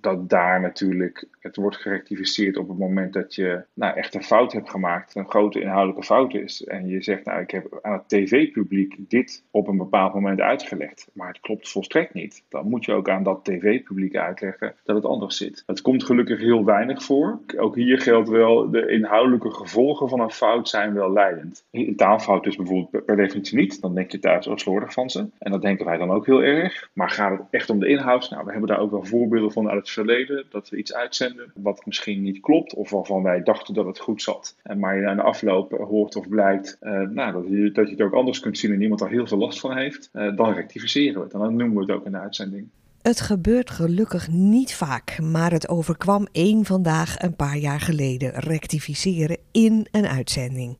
dat 0.00 0.28
daar 0.28 0.60
natuurlijk 0.60 1.28
het 1.40 1.56
wordt 1.56 1.76
gerectificeerd 1.76 2.56
op 2.56 2.68
het 2.68 2.78
moment 2.78 3.12
dat 3.12 3.34
je 3.34 3.64
nou, 3.74 3.96
echt 3.96 4.14
een 4.14 4.22
fout 4.22 4.52
hebt 4.52 4.70
gemaakt, 4.70 5.14
een 5.14 5.28
grote 5.28 5.60
inhoudelijke 5.60 6.02
fout 6.02 6.34
is. 6.34 6.64
En 6.64 6.88
je 6.88 7.02
zegt, 7.02 7.24
nou, 7.24 7.40
ik 7.40 7.50
heb 7.50 7.78
aan 7.82 7.92
het 7.92 8.08
tv-publiek 8.08 8.96
dit 8.98 9.44
op 9.50 9.68
een 9.68 9.76
bepaald 9.76 10.14
moment 10.14 10.40
uitgelegd. 10.40 11.10
Maar 11.12 11.28
het 11.28 11.40
klopt 11.40 11.70
volstrekt 11.70 12.14
niet. 12.14 12.44
Dan 12.48 12.68
moet 12.68 12.84
je 12.84 12.92
ook 12.92 13.08
aan 13.08 13.22
dat 13.22 13.44
tv-publiek 13.44 14.16
uitleggen 14.16 14.74
dat 14.84 14.96
het 14.96 15.04
anders 15.04 15.36
zit. 15.36 15.62
Het 15.66 15.80
komt 15.80 16.04
gelukkig 16.04 16.40
heel 16.40 16.64
weinig 16.64 17.02
voor. 17.02 17.38
Ook 17.56 17.74
hier 17.74 18.00
geldt 18.00 18.28
wel, 18.28 18.70
de 18.70 18.88
inhoudelijke 18.88 19.50
gevolgen 19.50 20.08
van 20.08 20.20
een 20.20 20.30
fout 20.30 20.68
zijn 20.68 20.94
wel 20.94 21.12
leidend. 21.12 21.64
Een 21.70 21.96
taalfout 21.96 22.46
is 22.46 22.56
bijvoorbeeld 22.56 23.04
per 23.04 23.16
definitie 23.16 23.58
niet. 23.58 23.80
Dan 23.80 23.94
denk 23.94 24.10
je 24.10 24.18
thuis 24.18 24.48
ook 24.48 24.58
slordig 24.58 24.92
van 24.92 25.10
ze. 25.10 25.26
En 25.38 25.50
dat 25.50 25.62
denken 25.62 25.86
wij 25.86 25.96
dan 25.96 26.10
ook 26.10 26.26
heel 26.26 26.42
erg. 26.42 26.90
Maar 26.92 27.10
gaat 27.10 27.38
het 27.38 27.46
echt 27.50 27.70
om 27.70 27.78
de 27.80 27.88
inhoud? 27.88 28.30
Nou, 28.30 28.44
we 28.44 28.50
hebben 28.50 28.68
daar 28.68 28.80
ook 28.80 28.90
wel 28.90 29.04
voorbeelden 29.04 29.52
van 29.52 29.70
het 29.76 29.90
verleden. 29.90 30.44
Dat 30.50 30.68
we 30.68 30.76
iets 30.76 30.94
uitzenden 30.94 31.52
wat 31.54 31.86
misschien 31.86 32.22
niet 32.22 32.40
klopt. 32.40 32.74
Of 32.74 32.90
waarvan 32.90 33.22
wij 33.22 33.42
dachten 33.42 33.74
dat 33.74 33.86
het 33.86 33.98
goed 33.98 34.22
zat. 34.22 34.56
En 34.62 34.78
maar 34.78 35.00
je 35.00 35.08
aan 35.08 35.16
de 35.16 35.22
afloop 35.22 35.70
hoort 35.70 36.16
of 36.16 36.28
blijkt 36.28 36.78
uh, 36.82 37.00
nou, 37.00 37.32
dat, 37.32 37.48
je, 37.48 37.72
dat 37.72 37.86
je 37.86 37.92
het 37.92 38.02
ook 38.02 38.14
anders 38.14 38.40
kunt 38.40 38.58
zien 38.58 38.72
en 38.72 38.82
iemand 38.82 39.00
daar 39.00 39.10
heel 39.10 39.26
veel 39.26 39.38
last 39.38 39.60
van 39.60 39.76
heeft. 39.76 40.10
Uh, 40.12 40.36
dan 40.36 40.52
rectificeren 40.52 41.14
we 41.14 41.24
het. 41.24 41.32
En 41.32 41.38
dan 41.38 41.56
noemen 41.56 41.76
we 41.76 41.80
het 41.80 41.90
ook 41.90 42.06
in 42.06 42.12
de 42.12 42.18
uitzending. 42.18 42.68
Het 43.02 43.20
gebeurt 43.20 43.70
gelukkig 43.70 44.28
niet 44.28 44.74
vaak, 44.74 45.20
maar 45.20 45.52
het 45.52 45.68
overkwam 45.68 46.26
één 46.32 46.64
vandaag 46.64 47.22
een 47.22 47.36
paar 47.36 47.56
jaar 47.56 47.80
geleden 47.80 48.30
rectificeren 48.30 49.38
in 49.52 49.86
een 49.90 50.06
uitzending. 50.06 50.78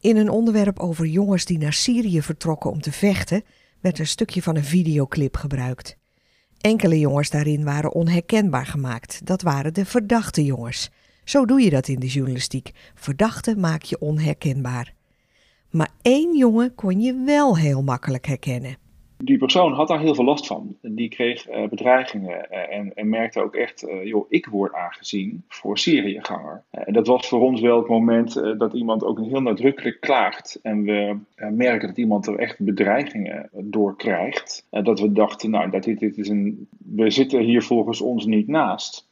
In 0.00 0.16
een 0.16 0.28
onderwerp 0.28 0.78
over 0.78 1.06
jongens 1.06 1.44
die 1.44 1.58
naar 1.58 1.72
Syrië 1.72 2.22
vertrokken 2.22 2.70
om 2.70 2.80
te 2.80 2.92
vechten, 2.92 3.42
werd 3.80 3.98
een 3.98 4.06
stukje 4.06 4.42
van 4.42 4.56
een 4.56 4.64
videoclip 4.64 5.36
gebruikt. 5.36 5.97
Enkele 6.60 6.98
jongens 6.98 7.30
daarin 7.30 7.64
waren 7.64 7.92
onherkenbaar 7.92 8.66
gemaakt. 8.66 9.26
Dat 9.26 9.42
waren 9.42 9.74
de 9.74 9.84
verdachte 9.84 10.44
jongens. 10.44 10.90
Zo 11.24 11.46
doe 11.46 11.60
je 11.60 11.70
dat 11.70 11.88
in 11.88 11.98
de 11.98 12.06
journalistiek. 12.06 12.70
Verdachte 12.94 13.56
maak 13.56 13.82
je 13.82 14.00
onherkenbaar. 14.00 14.94
Maar 15.70 15.90
één 16.02 16.36
jongen 16.36 16.74
kon 16.74 17.00
je 17.00 17.22
wel 17.24 17.56
heel 17.56 17.82
makkelijk 17.82 18.26
herkennen. 18.26 18.76
Die 19.24 19.38
persoon 19.38 19.72
had 19.72 19.88
daar 19.88 20.00
heel 20.00 20.14
veel 20.14 20.24
last 20.24 20.46
van. 20.46 20.76
Die 20.82 21.08
kreeg 21.08 21.48
uh, 21.48 21.68
bedreigingen 21.68 22.46
uh, 22.50 22.76
en, 22.76 22.94
en, 22.94 23.08
merkte 23.08 23.42
ook 23.42 23.54
echt, 23.54 23.88
uh, 23.88 24.04
joh, 24.04 24.26
ik 24.28 24.46
word 24.46 24.72
aangezien 24.72 25.42
voor 25.48 25.78
Syriëganger. 25.78 26.62
en 26.70 26.92
dat 26.92 27.06
was 27.06 27.28
voor 27.28 27.40
ons 27.40 27.60
wel 27.60 27.78
het 27.78 27.88
moment 27.88 28.34
dat 28.58 28.72
iemand 28.72 29.04
ook 29.04 29.20
heel 29.20 29.40
nadrukkelijk 29.40 30.00
klaagt. 30.00 30.58
En 30.62 30.82
we 30.82 31.16
merken 31.50 31.88
dat 31.88 31.96
iemand 31.96 32.26
er 32.26 32.38
echt 32.38 32.58
bedreigingen 32.58 33.48
door 33.52 33.96
krijgt. 33.96 34.66
dat 34.70 35.00
we 35.00 35.12
dachten, 35.12 35.50
nou, 35.50 35.70
dat 35.70 35.82
dit, 35.82 35.98
dit 35.98 36.18
is 36.18 36.28
een, 36.28 36.68
we 36.78 37.10
zitten 37.10 37.40
hier 37.40 37.62
volgens 37.62 38.00
ons 38.00 38.26
niet 38.26 38.48
naast. 38.48 39.07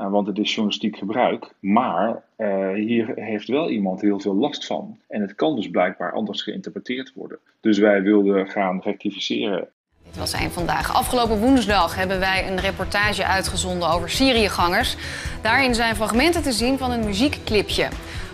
Uh, 0.00 0.10
want 0.10 0.26
het 0.26 0.38
is 0.38 0.48
journalistiek 0.48 0.96
gebruik. 0.96 1.54
Maar 1.60 2.22
uh, 2.38 2.72
hier 2.74 3.12
heeft 3.14 3.48
wel 3.48 3.70
iemand 3.70 4.00
heel 4.00 4.20
veel 4.20 4.34
last 4.34 4.66
van. 4.66 4.98
En 5.08 5.20
het 5.20 5.34
kan 5.34 5.56
dus 5.56 5.70
blijkbaar 5.70 6.12
anders 6.12 6.42
geïnterpreteerd 6.42 7.12
worden. 7.14 7.38
Dus 7.60 7.78
wij 7.78 8.02
wilden 8.02 8.48
gaan 8.48 8.80
rectificeren. 8.84 9.68
Dit 10.04 10.18
was 10.18 10.32
een 10.32 10.50
vandaag. 10.50 10.94
Afgelopen 10.94 11.38
woensdag 11.38 11.96
hebben 11.96 12.18
wij 12.18 12.48
een 12.48 12.60
reportage 12.60 13.24
uitgezonden 13.24 13.90
over 13.90 14.10
Syriëgangers. 14.10 14.96
Daarin 15.42 15.74
zijn 15.74 15.96
fragmenten 15.96 16.42
te 16.42 16.52
zien 16.52 16.78
van 16.78 16.90
een 16.90 17.04
muziekclipje. 17.04 17.88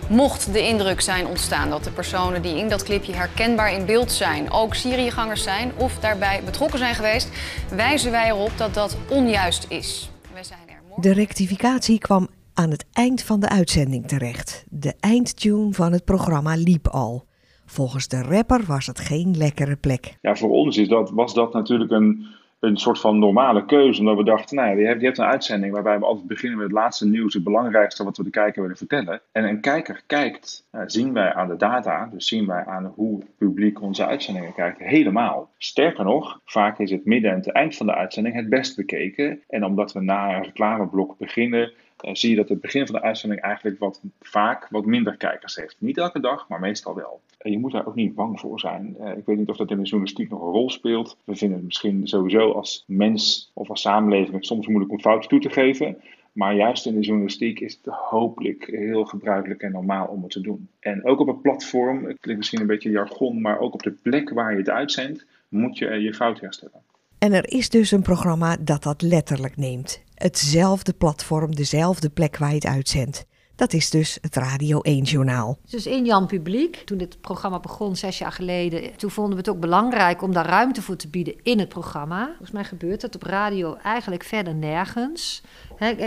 Mocht 0.09 0.53
de 0.53 0.67
indruk 0.67 1.01
zijn 1.01 1.27
ontstaan 1.27 1.71
dat 1.71 1.85
de 1.85 1.91
personen 1.91 2.43
die 2.43 2.57
in 2.57 2.69
dat 2.69 2.83
clipje 2.83 3.13
herkenbaar 3.13 3.73
in 3.73 3.87
beeld 3.87 4.13
zijn 4.13 4.51
ook 4.51 4.75
Syriëgangers 4.75 5.43
zijn 5.43 5.73
of 5.77 5.99
daarbij 5.99 6.41
betrokken 6.45 6.79
zijn 6.79 6.95
geweest, 6.95 7.31
wijzen 7.75 8.11
wij 8.11 8.29
erop 8.29 8.53
dat 8.57 8.75
dat 8.75 8.97
onjuist 9.11 9.67
is. 9.69 10.11
Wij 10.33 10.45
zijn 10.45 10.66
De 11.01 11.13
rectificatie 11.13 11.99
kwam 11.99 12.29
aan 12.55 12.71
het 12.71 12.87
eind 12.93 13.23
van 13.23 13.41
de 13.41 13.49
uitzending 13.49 14.07
terecht. 14.07 14.67
De 14.71 14.95
eindtune 15.01 15.73
van 15.73 15.93
het 15.93 16.05
programma 16.05 16.55
liep 16.55 16.89
al. 16.89 17.25
Volgens 17.67 18.09
de 18.09 18.23
rapper 18.23 18.65
was 18.67 18.87
het 18.87 19.01
geen 19.01 19.37
lekkere 19.37 19.77
plek. 19.77 20.19
Ja, 20.21 20.37
voor 20.37 20.51
ons 20.51 20.77
is 20.77 20.89
dat, 20.89 21.11
was 21.11 21.35
dat 21.35 21.53
natuurlijk 21.53 21.91
een, 21.91 22.27
een 22.67 22.77
soort 22.77 23.01
van 23.01 23.19
normale 23.19 23.65
keuze. 23.65 24.01
Omdat 24.01 24.17
we 24.17 24.25
dachten, 24.25 24.57
nou, 24.57 24.79
je 24.79 24.87
hebt, 24.87 25.01
je 25.01 25.07
hebt 25.07 25.19
een 25.19 25.25
uitzending 25.25 25.73
waarbij 25.73 25.99
we 25.99 26.05
altijd 26.05 26.27
beginnen 26.27 26.59
met 26.59 26.67
het 26.67 26.77
laatste 26.77 27.09
nieuws, 27.09 27.35
het 27.35 27.45
belangrijkste 27.45 28.05
wat 28.05 28.17
we 28.17 28.23
de 28.23 28.31
kijker 28.31 28.63
willen 28.63 28.77
vertellen. 28.77 29.21
En 29.33 29.45
een 29.45 29.61
kijker 29.61 30.03
kijkt, 30.07 30.67
nou, 30.73 30.91
zien 30.91 31.13
wij 31.13 31.35
aan 31.35 31.49
de 31.49 31.57
data, 31.57 32.09
dus 32.13 32.27
zien 32.27 32.47
wij 32.47 32.65
aan 32.65 32.93
hoe 32.95 33.19
het 33.19 33.37
publiek 33.39 33.83
onze 33.83 34.07
uitzendingen 34.07 34.55
kijkt, 34.55 34.79
helemaal. 34.79 35.51
Sterker 35.59 36.05
nog, 36.05 36.41
vaak 36.45 36.79
is 36.79 36.91
het 36.91 37.05
midden 37.05 37.31
en 37.31 37.37
het 37.37 37.53
eind 37.53 37.77
van 37.77 37.87
de 37.87 37.95
uitzending 37.95 38.35
het 38.35 38.49
best 38.49 38.77
bekeken. 38.77 39.43
En 39.49 39.65
omdat 39.65 39.93
we 39.93 40.01
na 40.01 40.37
een 40.37 40.43
reclameblok 40.43 41.19
beginnen, 41.19 41.73
zie 42.01 42.31
je 42.31 42.37
dat 42.37 42.49
het 42.49 42.61
begin 42.61 42.87
van 42.87 42.95
de 42.95 43.03
uitzending 43.03 43.41
eigenlijk 43.41 43.79
wat 43.79 44.01
vaak 44.21 44.69
wat 44.69 44.87
minder 44.87 45.17
kijkers 45.17 45.57
heeft. 45.57 45.77
Niet 45.79 45.99
elke 45.99 46.21
dag, 46.21 46.49
maar 46.49 46.61
meestal 46.61 46.95
wel. 46.95 47.21
En 47.39 47.51
je 47.51 47.59
moet 47.59 47.73
daar 47.73 47.87
ook 47.87 47.95
niet 47.95 48.15
bang 48.15 48.41
voor 48.41 48.61
zijn. 48.61 48.97
Uh, 49.01 49.17
ik 49.17 49.27
weet 49.27 49.37
niet 49.37 49.49
of 49.49 49.57
dat 49.57 49.71
in 49.71 49.77
de 49.77 49.83
journalistiek 49.83 50.31
nog 50.31 50.41
een 50.41 50.53
rol 50.53 50.71
speelt. 50.71 51.17
We 51.25 51.37
vinden 51.37 51.57
het 51.57 51.67
misschien 51.67 52.09
sowieso 52.09 52.53
als 52.53 52.85
mens 52.87 53.51
of 53.55 53.69
als 53.69 53.81
samenleving 53.81 54.45
soms 54.45 54.67
moeilijk 54.67 54.93
om 54.93 55.01
fouten 55.01 55.29
toe 55.29 55.41
te 55.41 55.51
geven. 55.51 56.01
Maar 56.33 56.55
juist 56.55 56.87
in 56.87 56.95
de 56.95 57.01
journalistiek 57.01 57.61
is 57.61 57.79
het 57.83 57.95
hopelijk 57.95 58.67
heel 58.67 59.05
gebruikelijk 59.05 59.63
en 59.63 59.73
normaal 59.73 60.07
om 60.07 60.23
het 60.23 60.31
te 60.31 60.41
doen. 60.41 60.69
En 60.81 61.05
ook 61.05 61.21
op 61.21 61.29
een 61.29 61.41
platform, 61.41 62.05
het 62.05 62.21
klinkt 62.21 62.37
misschien 62.41 62.61
een 62.61 62.67
beetje 62.67 62.91
jargon, 62.91 63.41
maar 63.41 63.59
ook 63.59 63.75
op 63.75 63.83
de 63.83 63.91
plek 64.03 64.31
waar 64.31 64.53
je 64.53 64.59
het 64.59 64.71
uitzendt, 64.71 65.27
moet 65.49 65.79
je 65.79 65.91
je 65.91 66.15
fout 66.15 66.41
herstellen. 66.41 66.83
En 67.19 67.33
er 67.33 67.51
is 67.51 67.69
dus 67.69 67.91
een 67.91 68.03
programma 68.03 68.57
dat 68.61 68.83
dat 68.83 69.03
letterlijk 69.03 69.57
neemt. 69.57 70.01
Hetzelfde 70.15 70.93
platform, 70.93 71.55
dezelfde 71.55 72.11
plek 72.11 72.37
waar 72.37 72.49
je 72.49 72.55
het 72.55 72.67
uitzendt. 72.67 73.25
Dat 73.57 73.73
is 73.73 73.91
dus 73.91 74.19
het 74.21 74.37
Radio 74.37 74.81
1-journaal. 74.89 75.59
Dus 75.71 75.87
in 75.87 76.05
Jan 76.05 76.27
Publiek, 76.27 76.77
toen 76.77 76.99
dit 76.99 77.21
programma 77.21 77.61
begon 77.61 77.97
zes 77.97 78.19
jaar 78.19 78.33
geleden, 78.33 78.97
toen 78.97 79.11
vonden 79.11 79.33
we 79.33 79.39
het 79.39 79.49
ook 79.49 79.61
belangrijk 79.61 80.23
om 80.23 80.33
daar 80.33 80.47
ruimte 80.47 80.83
voor 80.83 80.97
te 80.97 81.09
bieden 81.09 81.35
in 81.43 81.59
het 81.59 81.69
programma. 81.69 82.27
Volgens 82.27 82.51
mij 82.51 82.65
gebeurt 82.65 83.01
dat 83.01 83.15
op 83.15 83.23
radio 83.23 83.77
eigenlijk 83.77 84.25
verder 84.25 84.55
nergens. 84.55 85.43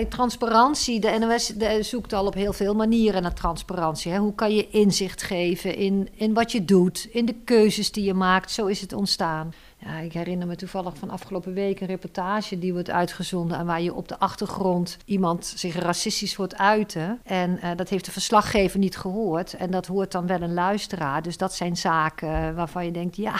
Transparantie, 0.10 1.00
de 1.00 1.18
NOS 1.20 1.54
zoekt 1.90 2.14
al 2.14 2.26
op 2.26 2.34
heel 2.34 2.54
veel 2.54 2.76
manieren 2.76 3.22
naar 3.22 3.34
transparantie. 3.34 4.18
Hoe 4.18 4.36
kan 4.36 4.56
je 4.56 4.70
inzicht 4.70 5.24
geven 5.24 5.76
in, 5.76 6.10
in 6.16 6.34
wat 6.34 6.52
je 6.52 6.66
doet, 6.66 7.08
in 7.12 7.26
de 7.26 7.36
keuzes 7.44 7.92
die 7.92 8.04
je 8.04 8.14
maakt? 8.14 8.52
Zo 8.52 8.66
is 8.66 8.82
het 8.82 8.94
ontstaan. 8.94 9.54
Ja, 9.82 10.00
ik 10.00 10.14
herinner 10.14 10.48
me 10.48 10.56
toevallig 10.56 10.98
van 10.98 11.10
afgelopen 11.10 11.54
week 11.54 11.80
een 11.80 11.88
reportage 11.88 12.60
die 12.60 12.74
wordt 12.74 12.90
uitgezonden. 12.90 13.58
En 13.58 13.66
waar 13.66 13.82
je 13.82 13.94
op 13.94 14.08
de 14.08 14.20
achtergrond 14.20 14.98
iemand 15.06 15.46
zich 15.46 15.76
racistisch 15.76 16.36
wordt 16.36 16.58
uiten. 16.58 17.20
En 17.24 17.60
uh, 17.64 17.70
dat 17.76 17.90
heeft 17.90 18.06
de 18.06 18.12
verslaggever 18.12 18.80
niet 18.80 18.98
gehoord. 18.98 19.54
En 19.54 19.72
dat 19.72 19.88
hoort 19.88 20.12
dan 20.12 20.28
wel 20.28 20.42
een 20.42 20.54
luisteraar. 20.54 21.22
Dus 21.22 21.38
dat 21.38 21.54
zijn 21.54 21.78
zaken 21.78 22.56
waarvan 22.56 22.86
je 22.86 22.92
denkt, 22.92 23.16
ja 23.16 23.36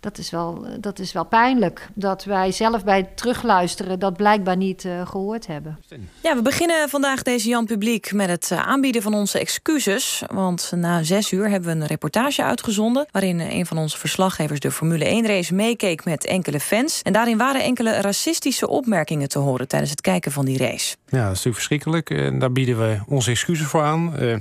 dat 0.00 0.18
is, 0.18 0.30
wel, 0.30 0.66
dat 0.80 0.98
is 0.98 1.12
wel 1.12 1.24
pijnlijk. 1.24 1.88
Dat 1.94 2.24
wij 2.24 2.52
zelf 2.52 2.84
bij 2.84 2.96
het 2.96 3.16
terugluisteren 3.16 3.98
dat 3.98 4.16
blijkbaar 4.16 4.56
niet 4.56 4.84
uh, 4.84 5.06
gehoord 5.06 5.46
hebben. 5.46 5.78
Ja, 6.22 6.36
we 6.36 6.42
beginnen 6.42 6.88
vandaag 6.88 7.22
deze 7.22 7.48
Jan 7.48 7.66
Publiek 7.66 8.12
met 8.12 8.28
het 8.28 8.50
uh, 8.52 8.66
aanbieden 8.66 9.02
van 9.02 9.14
onze 9.14 9.38
excuses. 9.38 10.22
Want 10.32 10.72
na 10.76 11.02
zes 11.02 11.32
uur 11.32 11.48
hebben 11.48 11.74
we 11.74 11.80
een 11.80 11.86
reportage 11.86 12.42
uitgezonden... 12.42 13.06
waarin 13.10 13.40
een 13.40 13.66
van 13.66 13.78
onze 13.78 13.98
verslaggevers 13.98 14.60
de 14.60 14.70
Formule 14.70 15.22
1-race 15.22 15.54
meekeek 15.54 16.04
met 16.04 16.26
enkele 16.26 16.60
fans. 16.60 17.02
En 17.02 17.12
daarin 17.12 17.38
waren 17.38 17.62
enkele 17.62 18.00
racistische 18.00 18.68
opmerkingen 18.68 19.28
te 19.28 19.38
horen 19.38 19.68
tijdens 19.68 19.90
het 19.90 20.00
kijken 20.00 20.32
van 20.32 20.44
die 20.44 20.58
race. 20.58 20.96
Ja, 21.08 21.16
dat 21.16 21.36
is 21.36 21.44
natuurlijk 21.44 21.54
verschrikkelijk. 21.54 22.10
En 22.10 22.38
daar 22.38 22.52
bieden 22.52 22.78
we 22.78 22.98
onze 23.08 23.30
excuses 23.30 23.66
voor 23.66 23.82
aan. 23.82 24.14
Uh, 24.20 24.36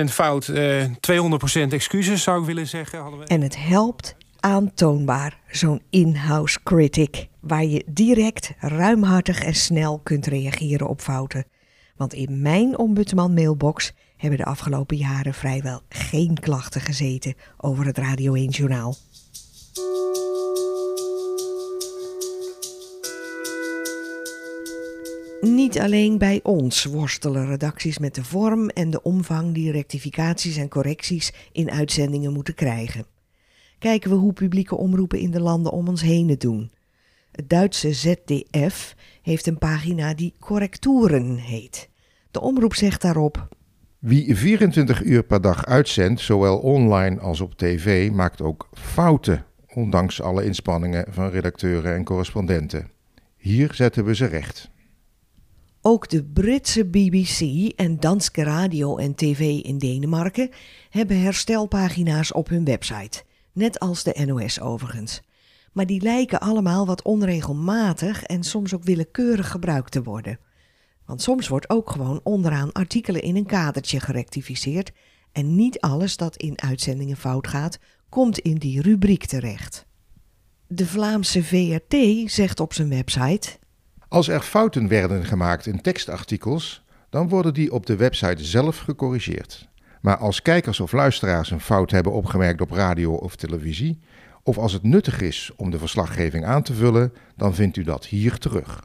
100% 0.00 0.04
fout, 0.04 0.50
200% 0.50 0.52
excuses 1.68 2.22
zou 2.22 2.40
ik 2.40 2.46
willen 2.46 2.66
zeggen. 2.66 3.18
We... 3.18 3.24
En 3.24 3.40
het 3.40 3.56
helpt 3.56 4.14
aantoonbaar, 4.44 5.40
zo'n 5.50 5.82
in-house 5.90 6.62
critic, 6.62 7.28
waar 7.40 7.64
je 7.64 7.84
direct, 7.86 8.52
ruimhartig 8.58 9.42
en 9.42 9.54
snel 9.54 10.00
kunt 10.02 10.26
reageren 10.26 10.88
op 10.88 11.00
fouten. 11.00 11.44
Want 11.96 12.14
in 12.14 12.42
mijn 12.42 12.78
ombudsman 12.78 13.34
mailbox 13.34 13.92
hebben 14.16 14.38
de 14.38 14.44
afgelopen 14.44 14.96
jaren 14.96 15.34
vrijwel 15.34 15.80
geen 15.88 16.40
klachten 16.40 16.80
gezeten 16.80 17.34
over 17.56 17.86
het 17.86 17.98
Radio 17.98 18.34
1 18.34 18.48
journaal. 18.48 18.94
Niet 25.40 25.78
alleen 25.80 26.18
bij 26.18 26.40
ons 26.42 26.84
worstelen 26.84 27.46
redacties 27.46 27.98
met 27.98 28.14
de 28.14 28.24
vorm 28.24 28.68
en 28.68 28.90
de 28.90 29.02
omvang 29.02 29.54
die 29.54 29.72
rectificaties 29.72 30.56
en 30.56 30.68
correcties 30.68 31.32
in 31.52 31.70
uitzendingen 31.70 32.32
moeten 32.32 32.54
krijgen 32.54 33.13
kijken 33.84 34.10
we 34.10 34.16
hoe 34.16 34.32
publieke 34.32 34.76
omroepen 34.76 35.18
in 35.18 35.30
de 35.30 35.40
landen 35.40 35.72
om 35.72 35.88
ons 35.88 36.02
heen 36.02 36.28
het 36.28 36.40
doen. 36.40 36.70
Het 37.32 37.48
Duitse 37.48 37.92
ZDF 37.92 38.94
heeft 39.22 39.46
een 39.46 39.58
pagina 39.58 40.14
die 40.14 40.34
Correcturen 40.38 41.36
heet. 41.36 41.88
De 42.30 42.40
omroep 42.40 42.74
zegt 42.74 43.02
daarop: 43.02 43.48
Wie 43.98 44.36
24 44.36 45.02
uur 45.02 45.24
per 45.24 45.40
dag 45.40 45.66
uitzendt, 45.66 46.20
zowel 46.20 46.58
online 46.58 47.20
als 47.20 47.40
op 47.40 47.54
tv, 47.54 48.10
maakt 48.10 48.40
ook 48.40 48.68
fouten, 48.72 49.44
ondanks 49.74 50.22
alle 50.22 50.44
inspanningen 50.44 51.06
van 51.08 51.28
redacteuren 51.28 51.94
en 51.94 52.04
correspondenten. 52.04 52.90
Hier 53.36 53.74
zetten 53.74 54.04
we 54.04 54.14
ze 54.14 54.26
recht. 54.26 54.70
Ook 55.80 56.08
de 56.08 56.24
Britse 56.24 56.84
BBC 56.84 57.70
en 57.76 58.00
Danske 58.00 58.42
Radio 58.42 58.96
en 58.96 59.14
TV 59.14 59.40
in 59.40 59.78
Denemarken 59.78 60.50
hebben 60.90 61.20
herstelpagina's 61.20 62.32
op 62.32 62.48
hun 62.48 62.64
website 62.64 63.22
net 63.54 63.78
als 63.78 64.02
de 64.02 64.24
NOS 64.26 64.60
overigens. 64.60 65.22
Maar 65.72 65.86
die 65.86 66.02
lijken 66.02 66.40
allemaal 66.40 66.86
wat 66.86 67.02
onregelmatig 67.02 68.22
en 68.22 68.42
soms 68.42 68.74
ook 68.74 68.84
willekeurig 68.84 69.50
gebruikt 69.50 69.92
te 69.92 70.02
worden. 70.02 70.38
Want 71.06 71.22
soms 71.22 71.48
wordt 71.48 71.70
ook 71.70 71.90
gewoon 71.90 72.20
onderaan 72.22 72.72
artikelen 72.72 73.22
in 73.22 73.36
een 73.36 73.46
kadertje 73.46 74.00
gerectificeerd 74.00 74.92
en 75.32 75.54
niet 75.54 75.80
alles 75.80 76.16
dat 76.16 76.36
in 76.36 76.60
uitzendingen 76.60 77.16
fout 77.16 77.48
gaat, 77.48 77.78
komt 78.08 78.38
in 78.38 78.54
die 78.54 78.82
rubriek 78.82 79.26
terecht. 79.26 79.86
De 80.66 80.86
Vlaamse 80.86 81.42
VRT 81.42 82.30
zegt 82.30 82.60
op 82.60 82.72
zijn 82.72 82.88
website: 82.88 83.58
Als 84.08 84.28
er 84.28 84.40
fouten 84.40 84.88
werden 84.88 85.24
gemaakt 85.24 85.66
in 85.66 85.80
tekstartikels, 85.80 86.84
dan 87.10 87.28
worden 87.28 87.54
die 87.54 87.72
op 87.72 87.86
de 87.86 87.96
website 87.96 88.44
zelf 88.44 88.78
gecorrigeerd. 88.78 89.68
Maar 90.04 90.16
als 90.16 90.42
kijkers 90.42 90.80
of 90.80 90.92
luisteraars 90.92 91.50
een 91.50 91.60
fout 91.60 91.90
hebben 91.90 92.12
opgemerkt 92.12 92.60
op 92.60 92.70
radio 92.70 93.12
of 93.12 93.36
televisie, 93.36 94.00
of 94.42 94.58
als 94.58 94.72
het 94.72 94.82
nuttig 94.82 95.20
is 95.20 95.52
om 95.56 95.70
de 95.70 95.78
verslaggeving 95.78 96.44
aan 96.44 96.62
te 96.62 96.74
vullen, 96.74 97.12
dan 97.36 97.54
vindt 97.54 97.76
u 97.76 97.82
dat 97.82 98.06
hier 98.06 98.38
terug. 98.38 98.84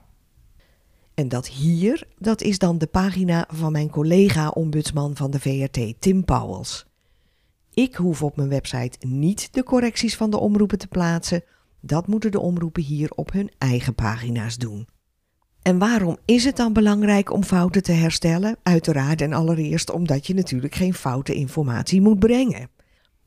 En 1.14 1.28
dat 1.28 1.48
hier, 1.48 2.08
dat 2.18 2.42
is 2.42 2.58
dan 2.58 2.78
de 2.78 2.88
pagina 2.88 3.48
van 3.52 3.72
mijn 3.72 3.90
collega-ombudsman 3.90 5.16
van 5.16 5.32
de 5.32 5.40
VRT, 5.40 6.02
Tim 6.02 6.26
Powels. 6.26 6.86
Ik 7.74 7.96
hoef 7.96 8.24
op 8.24 8.36
mijn 8.36 8.50
website 8.50 9.08
niet 9.08 9.54
de 9.54 9.64
correcties 9.64 10.16
van 10.16 10.30
de 10.30 10.38
omroepen 10.38 10.78
te 10.78 10.88
plaatsen. 10.88 11.44
Dat 11.80 12.08
moeten 12.08 12.32
de 12.32 12.40
omroepen 12.40 12.84
hier 12.84 13.12
op 13.16 13.32
hun 13.32 13.52
eigen 13.58 13.96
pagina's 13.96 14.58
doen. 14.58 14.88
En 15.62 15.78
waarom 15.78 16.18
is 16.26 16.44
het 16.44 16.56
dan 16.56 16.74
belangrijk 16.74 17.32
om 17.32 17.44
fouten 17.44 17.84
te 17.84 17.92
herstellen? 17.92 18.58
Uiteraard 18.64 19.22
en 19.22 19.34
allereerst 19.34 19.92
omdat 19.92 20.28
je 20.28 20.34
natuurlijk 20.34 20.76
geen 20.76 20.94
foute 20.94 21.34
informatie 21.34 22.02
moet 22.02 22.20
brengen. 22.20 22.70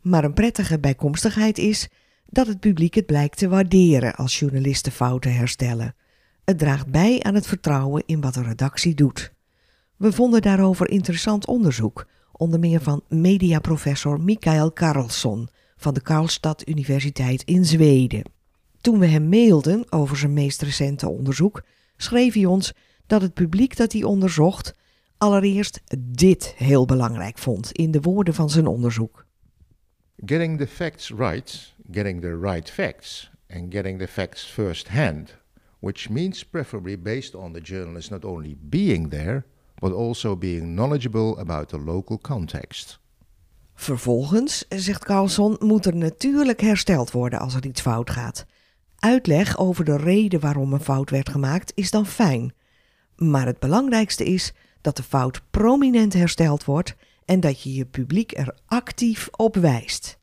Maar 0.01 0.25
een 0.25 0.35
prettige 0.35 0.79
bijkomstigheid 0.79 1.59
is 1.59 1.89
dat 2.27 2.47
het 2.47 2.61
publiek 2.61 2.95
het 2.95 3.07
blijkt 3.07 3.39
te 3.39 3.49
waarderen 3.49 4.15
als 4.15 4.39
journalisten 4.39 4.93
fouten 4.93 5.35
herstellen. 5.35 5.95
Het 6.45 6.59
draagt 6.59 6.87
bij 6.87 7.23
aan 7.23 7.35
het 7.35 7.47
vertrouwen 7.47 8.03
in 8.07 8.21
wat 8.21 8.37
een 8.37 8.45
redactie 8.45 8.95
doet. 8.95 9.33
We 9.97 10.13
vonden 10.13 10.43
daarover 10.43 10.91
interessant 10.91 11.47
onderzoek, 11.47 12.07
onder 12.33 12.61
meer 12.61 12.81
van 12.81 13.03
mediaprofessor 13.09 14.21
Mikael 14.21 14.73
Karlsson 14.73 15.49
van 15.77 15.95
de 15.95 16.01
Karlstad 16.01 16.69
Universiteit 16.69 17.43
in 17.43 17.65
Zweden. 17.65 18.23
Toen 18.81 18.99
we 18.99 19.07
hem 19.07 19.29
mailden 19.29 19.93
over 19.93 20.17
zijn 20.17 20.33
meest 20.33 20.63
recente 20.63 21.09
onderzoek, 21.09 21.63
schreef 21.97 22.35
hij 22.35 22.45
ons 22.45 22.73
dat 23.07 23.23
het 23.23 23.35
publiek 23.35 23.77
dat 23.77 23.93
hij 23.93 24.03
onderzocht 24.03 24.75
allereerst 25.19 25.81
dit 25.99 26.55
heel 26.57 26.85
belangrijk 26.85 27.39
vond 27.39 27.73
in 27.73 27.91
de 27.91 28.01
woorden 28.01 28.35
van 28.35 28.51
zijn 28.51 28.67
onderzoek. 28.67 29.27
Getting 30.25 30.59
the 30.59 30.67
facts 30.67 31.11
right, 31.11 31.75
getting 31.91 32.21
the 32.21 32.39
right 32.39 32.71
facts, 32.71 33.31
and 33.51 33.75
getting 33.75 33.99
the 33.99 34.09
facts 34.09 34.45
first 34.45 34.89
hand, 34.89 35.37
which 35.79 36.09
means 36.11 36.45
preferably 36.45 36.99
based 36.99 37.35
on 37.35 37.53
the 37.53 37.61
journalist 37.61 38.11
not 38.11 38.25
only 38.25 38.57
being 38.61 39.11
there, 39.11 39.45
but 39.75 39.93
also 39.93 40.37
being 40.37 40.75
knowledgeable 40.75 41.39
about 41.39 41.69
the 41.69 41.79
local 41.79 42.19
context. 42.19 43.01
Vervolgens, 43.75 44.65
zegt 44.69 45.05
Carlson, 45.05 45.57
moet 45.59 45.87
er 45.87 45.97
natuurlijk 45.97 46.61
hersteld 46.61 47.11
worden 47.11 47.39
als 47.39 47.55
er 47.55 47.67
iets 47.67 47.81
fout 47.81 48.11
gaat. 48.11 48.47
Uitleg 49.05 49.59
over 49.59 49.85
de 49.85 49.97
reden 49.97 50.41
waarom 50.41 50.73
een 50.73 50.81
fout 50.81 51.11
werd 51.11 51.29
gemaakt 51.29 51.73
is 51.75 51.91
dan 51.91 52.07
fijn. 52.07 52.55
Maar 53.17 53.47
het 53.47 53.59
belangrijkste 53.59 54.25
is 54.25 54.53
dat 54.81 54.97
de 54.97 55.03
fout 55.03 55.43
prominent 55.51 56.13
hersteld 56.13 56.65
wordt 56.65 56.95
en 57.25 57.41
dat 57.41 57.63
je 57.63 57.75
je 57.75 57.85
publiek 57.85 58.37
er 58.37 58.59
actief 58.67 59.29
op 59.31 59.57
wijst. 59.57 60.19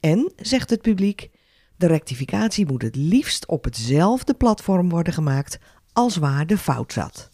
En, 0.00 0.32
zegt 0.36 0.70
het 0.70 0.82
publiek, 0.82 1.30
de 1.76 1.86
rectificatie 1.86 2.66
moet 2.66 2.82
het 2.82 2.96
liefst 2.96 3.46
op 3.46 3.64
hetzelfde 3.64 4.34
platform 4.34 4.88
worden 4.88 5.12
gemaakt 5.12 5.58
als 5.92 6.16
waar 6.16 6.46
de 6.46 6.58
fout 6.58 6.92
zat. 6.92 7.30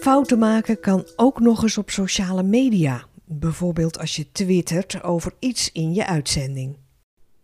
Fouten 0.00 0.38
maken 0.38 0.80
kan 0.80 1.06
ook 1.16 1.40
nog 1.40 1.62
eens 1.62 1.78
op 1.78 1.90
sociale 1.90 2.42
media. 2.42 3.07
Bijvoorbeeld 3.30 3.98
als 3.98 4.16
je 4.16 4.32
twittert 4.32 5.02
over 5.02 5.32
iets 5.38 5.72
in 5.72 5.94
je 5.94 6.06
uitzending. 6.06 6.76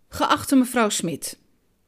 Geachte 0.08 0.56
mevrouw 0.56 0.88
Smit, 0.88 1.38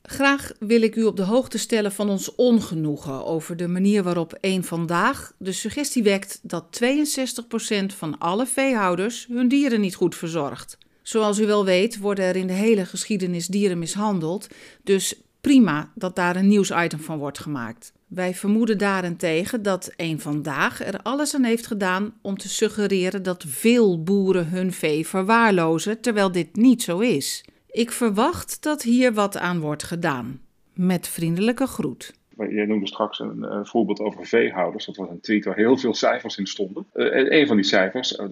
graag 0.03 0.53
wil 0.59 0.83
ik 0.83 0.97
u 0.97 1.05
op 1.05 1.17
de 1.17 1.23
hoogte 1.23 1.59
stellen 1.59 1.93
van 1.93 2.11
ons 2.11 2.35
ongenoegen 2.35 3.25
over 3.25 3.57
de 3.57 3.69
manier 3.69 4.03
waarop 4.03 4.33
één 4.33 4.65
vandaag 4.65 5.33
de 5.39 5.53
suggestie 5.53 6.03
wekt 6.03 6.39
dat 6.43 6.81
62% 6.85 7.87
van 7.87 8.19
alle 8.19 8.47
veehouders 8.47 9.27
hun 9.31 9.49
dieren 9.49 9.81
niet 9.81 9.95
goed 9.95 10.15
verzorgt. 10.15 10.79
Zoals 11.03 11.39
u 11.39 11.47
wel 11.47 11.65
weet 11.65 11.99
worden 11.99 12.25
er 12.25 12.37
in 12.37 12.47
de 12.47 12.53
hele 12.53 12.87
geschiedenis 12.87 13.47
dieren 13.47 13.79
mishandeld, 13.79 14.47
dus 14.83 15.21
prima 15.41 15.93
dat 15.95 16.17
daar 16.17 16.37
een 16.37 16.49
nieuwsitem 16.49 17.01
van 17.01 17.19
wordt 17.19 17.39
gemaakt. 17.39 17.93
Wij 18.07 18.35
vermoeden 18.35 18.79
daarentegen 18.79 19.63
dat 19.63 19.93
een 19.97 20.21
vandaag 20.21 20.85
er 20.87 21.01
alles 21.03 21.35
aan 21.35 21.45
heeft 21.45 21.67
gedaan 21.67 22.15
om 22.23 22.37
te 22.37 22.49
suggereren 22.49 23.23
dat 23.23 23.45
veel 23.49 24.03
boeren 24.03 24.49
hun 24.49 24.73
vee 24.73 25.07
verwaarlozen, 25.07 26.01
terwijl 26.01 26.33
dit 26.33 26.57
niet 26.57 26.83
zo 26.83 26.99
is. 26.99 27.45
Ik 27.71 27.91
verwacht 27.91 28.63
dat 28.63 28.83
hier 28.83 29.13
wat 29.13 29.37
aan 29.37 29.61
wordt 29.61 29.83
gedaan. 29.83 30.41
Met 30.75 31.09
vriendelijke 31.09 31.67
groet. 31.67 32.15
Jij 32.37 32.65
noemde 32.65 32.87
straks 32.87 33.19
een 33.19 33.39
uh, 33.39 33.65
voorbeeld 33.65 34.01
over 34.01 34.27
veehouders. 34.27 34.87
Dat 34.87 34.97
was 34.97 35.09
een 35.09 35.21
tweet 35.21 35.45
waar 35.45 35.57
heel 35.57 35.77
veel 35.77 35.95
cijfers 35.95 36.37
in 36.37 36.47
stonden. 36.47 36.87
Uh, 36.95 37.31
een 37.31 37.47
van 37.47 37.57
die 37.57 37.65
cijfers, 37.65 38.19
uh, 38.19 38.27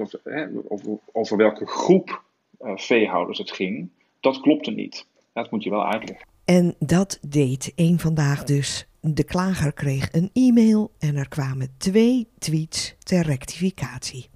over, 0.68 0.98
over, 1.12 1.36
welke 1.36 1.66
groep 1.66 2.22
veehouders 2.60 3.38
het 3.38 3.50
ging, 3.50 3.88
dat 4.20 4.40
klopte 4.40 4.70
niet. 4.70 5.06
Dat 5.32 5.50
moet 5.50 5.62
je 5.62 5.70
wel 5.70 5.86
uitleggen. 5.86 6.26
En 6.44 6.74
dat 6.78 7.18
deed 7.28 7.72
één 7.74 7.98
vandaag 7.98 8.44
dus. 8.44 8.86
De 9.06 9.25
klager 9.25 9.73
kreeg 9.73 10.08
een 10.12 10.30
e-mail 10.32 10.92
en 10.99 11.16
er 11.16 11.28
kwamen 11.28 11.68
twee 11.76 12.28
tweets 12.38 12.94
ter 12.99 13.23
rectificatie. 13.23 14.30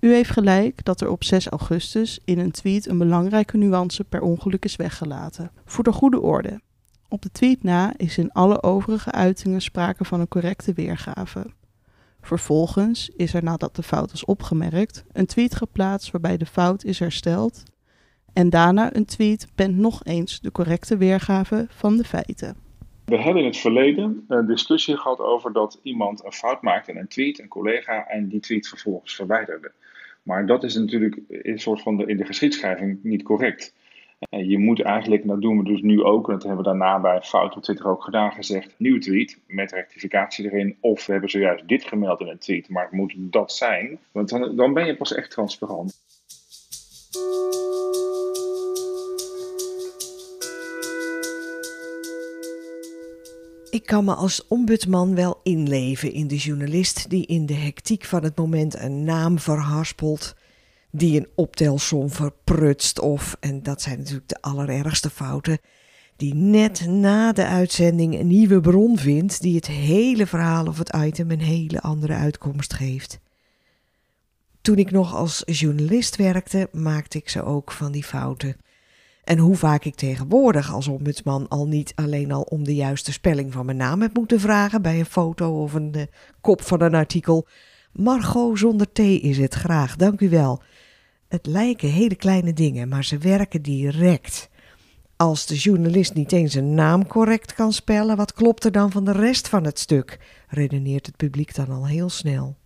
U 0.00 0.12
heeft 0.12 0.30
gelijk 0.30 0.84
dat 0.84 1.00
er 1.00 1.08
op 1.08 1.24
6 1.24 1.48
augustus 1.48 2.20
in 2.24 2.38
een 2.38 2.50
tweet 2.50 2.88
een 2.88 2.98
belangrijke 2.98 3.56
nuance 3.56 4.04
per 4.04 4.20
ongeluk 4.20 4.64
is 4.64 4.76
weggelaten. 4.76 5.50
Voor 5.64 5.84
de 5.84 5.92
goede 5.92 6.20
orde. 6.20 6.60
Op 7.08 7.22
de 7.22 7.30
tweet 7.30 7.62
na 7.62 7.92
is 7.96 8.18
in 8.18 8.32
alle 8.32 8.62
overige 8.62 9.12
uitingen 9.12 9.62
sprake 9.62 10.04
van 10.04 10.20
een 10.20 10.28
correcte 10.28 10.72
weergave. 10.72 11.46
Vervolgens 12.20 13.08
is 13.08 13.34
er 13.34 13.42
nadat 13.42 13.76
de 13.76 13.82
fout 13.82 14.12
is 14.12 14.24
opgemerkt 14.24 15.04
een 15.12 15.26
tweet 15.26 15.54
geplaatst 15.54 16.10
waarbij 16.10 16.36
de 16.36 16.46
fout 16.46 16.84
is 16.84 16.98
hersteld 16.98 17.62
en 18.32 18.50
daarna 18.50 18.96
een 18.96 19.04
tweet 19.04 19.46
bent 19.54 19.76
nog 19.76 20.04
eens 20.04 20.40
de 20.40 20.52
correcte 20.52 20.96
weergave 20.96 21.66
van 21.70 21.96
de 21.96 22.04
feiten. 22.04 22.62
We 23.04 23.16
hebben 23.16 23.42
in 23.42 23.48
het 23.48 23.58
verleden 23.58 24.24
een 24.28 24.46
discussie 24.46 24.96
gehad 24.96 25.18
over 25.18 25.52
dat 25.52 25.80
iemand 25.82 26.24
een 26.24 26.32
fout 26.32 26.62
maakte 26.62 26.90
in 26.90 26.96
een 26.96 27.08
tweet, 27.08 27.38
een 27.38 27.48
collega, 27.48 28.06
en 28.06 28.28
die 28.28 28.40
tweet 28.40 28.68
vervolgens 28.68 29.14
verwijderde. 29.14 29.72
Maar 30.22 30.46
dat 30.46 30.64
is 30.64 30.74
natuurlijk 30.74 31.18
een 31.28 31.58
soort 31.58 31.82
van 31.82 31.96
de, 31.96 32.06
in 32.06 32.16
de 32.16 32.24
geschiedschrijving 32.24 32.98
niet 33.02 33.22
correct. 33.22 33.74
Je 34.30 34.58
moet 34.58 34.82
eigenlijk, 34.82 35.22
en 35.22 35.28
dat 35.28 35.40
doen 35.40 35.58
we 35.58 35.64
dus 35.64 35.80
nu 35.80 36.02
ook, 36.02 36.26
en 36.26 36.32
dat 36.32 36.42
hebben 36.42 36.62
we 36.62 36.68
daarna 36.70 37.00
bij 37.00 37.20
Fout 37.22 37.56
op 37.56 37.62
Twitter 37.62 37.86
ook 37.86 38.04
gedaan, 38.04 38.32
gezegd: 38.32 38.74
nieuwe 38.78 38.98
tweet 38.98 39.38
met 39.46 39.72
rectificatie 39.72 40.44
erin. 40.44 40.76
Of 40.80 41.06
we 41.06 41.12
hebben 41.12 41.30
zojuist 41.30 41.68
dit 41.68 41.84
gemeld 41.84 42.20
in 42.20 42.28
een 42.28 42.38
tweet, 42.38 42.68
maar 42.68 42.82
het 42.82 42.92
moet 42.92 43.14
dat 43.16 43.52
zijn. 43.52 43.98
Want 44.12 44.28
dan, 44.28 44.56
dan 44.56 44.72
ben 44.74 44.86
je 44.86 44.96
pas 44.96 45.14
echt 45.14 45.30
transparant. 45.30 46.00
Ik 53.72 53.86
kan 53.86 54.04
me 54.04 54.14
als 54.14 54.46
ombudsman 54.46 55.14
wel 55.14 55.40
inleven 55.42 56.12
in 56.12 56.28
de 56.28 56.36
journalist 56.36 57.10
die 57.10 57.26
in 57.26 57.46
de 57.46 57.54
hectiek 57.54 58.04
van 58.04 58.22
het 58.22 58.36
moment 58.36 58.78
een 58.78 59.04
naam 59.04 59.38
verhaspelt, 59.38 60.34
die 60.90 61.20
een 61.20 61.28
optelsom 61.34 62.10
verprutst 62.10 62.98
of, 62.98 63.36
en 63.40 63.62
dat 63.62 63.82
zijn 63.82 63.98
natuurlijk 63.98 64.28
de 64.28 64.40
allerergste 64.40 65.10
fouten, 65.10 65.58
die 66.16 66.34
net 66.34 66.86
na 66.86 67.32
de 67.32 67.46
uitzending 67.46 68.14
een 68.18 68.26
nieuwe 68.26 68.60
bron 68.60 68.98
vindt 68.98 69.42
die 69.42 69.56
het 69.56 69.66
hele 69.66 70.26
verhaal 70.26 70.66
of 70.66 70.78
het 70.78 70.96
item 70.96 71.30
een 71.30 71.40
hele 71.40 71.80
andere 71.80 72.14
uitkomst 72.14 72.74
geeft. 72.74 73.20
Toen 74.60 74.76
ik 74.76 74.90
nog 74.90 75.14
als 75.14 75.42
journalist 75.44 76.16
werkte, 76.16 76.68
maakte 76.72 77.18
ik 77.18 77.28
ze 77.28 77.44
ook 77.44 77.72
van 77.72 77.92
die 77.92 78.04
fouten. 78.04 78.56
En 79.24 79.38
hoe 79.38 79.56
vaak 79.56 79.84
ik 79.84 79.94
tegenwoordig 79.94 80.72
als 80.72 80.88
ombudsman 80.88 81.48
al 81.48 81.66
niet 81.66 81.92
alleen 81.94 82.32
al 82.32 82.42
om 82.42 82.64
de 82.64 82.74
juiste 82.74 83.12
spelling 83.12 83.52
van 83.52 83.66
mijn 83.66 83.76
naam 83.76 84.00
heb 84.00 84.14
moeten 84.14 84.40
vragen 84.40 84.82
bij 84.82 84.98
een 84.98 85.06
foto 85.06 85.62
of 85.62 85.74
een 85.74 85.92
uh, 85.96 86.02
kop 86.40 86.62
van 86.62 86.80
een 86.80 86.94
artikel. 86.94 87.46
Margot 87.92 88.58
zonder 88.58 88.92
T 88.92 88.98
is 88.98 89.38
het 89.38 89.54
graag, 89.54 89.96
dank 89.96 90.20
u 90.20 90.28
wel. 90.28 90.62
Het 91.28 91.46
lijken 91.46 91.88
hele 91.88 92.14
kleine 92.14 92.52
dingen, 92.52 92.88
maar 92.88 93.04
ze 93.04 93.18
werken 93.18 93.62
direct. 93.62 94.50
Als 95.16 95.46
de 95.46 95.56
journalist 95.56 96.14
niet 96.14 96.32
eens 96.32 96.54
een 96.54 96.74
naam 96.74 97.06
correct 97.06 97.54
kan 97.54 97.72
spellen, 97.72 98.16
wat 98.16 98.32
klopt 98.32 98.64
er 98.64 98.72
dan 98.72 98.90
van 98.90 99.04
de 99.04 99.12
rest 99.12 99.48
van 99.48 99.64
het 99.64 99.78
stuk? 99.78 100.18
redeneert 100.48 101.06
het 101.06 101.16
publiek 101.16 101.54
dan 101.54 101.70
al 101.70 101.86
heel 101.86 102.08
snel. 102.08 102.56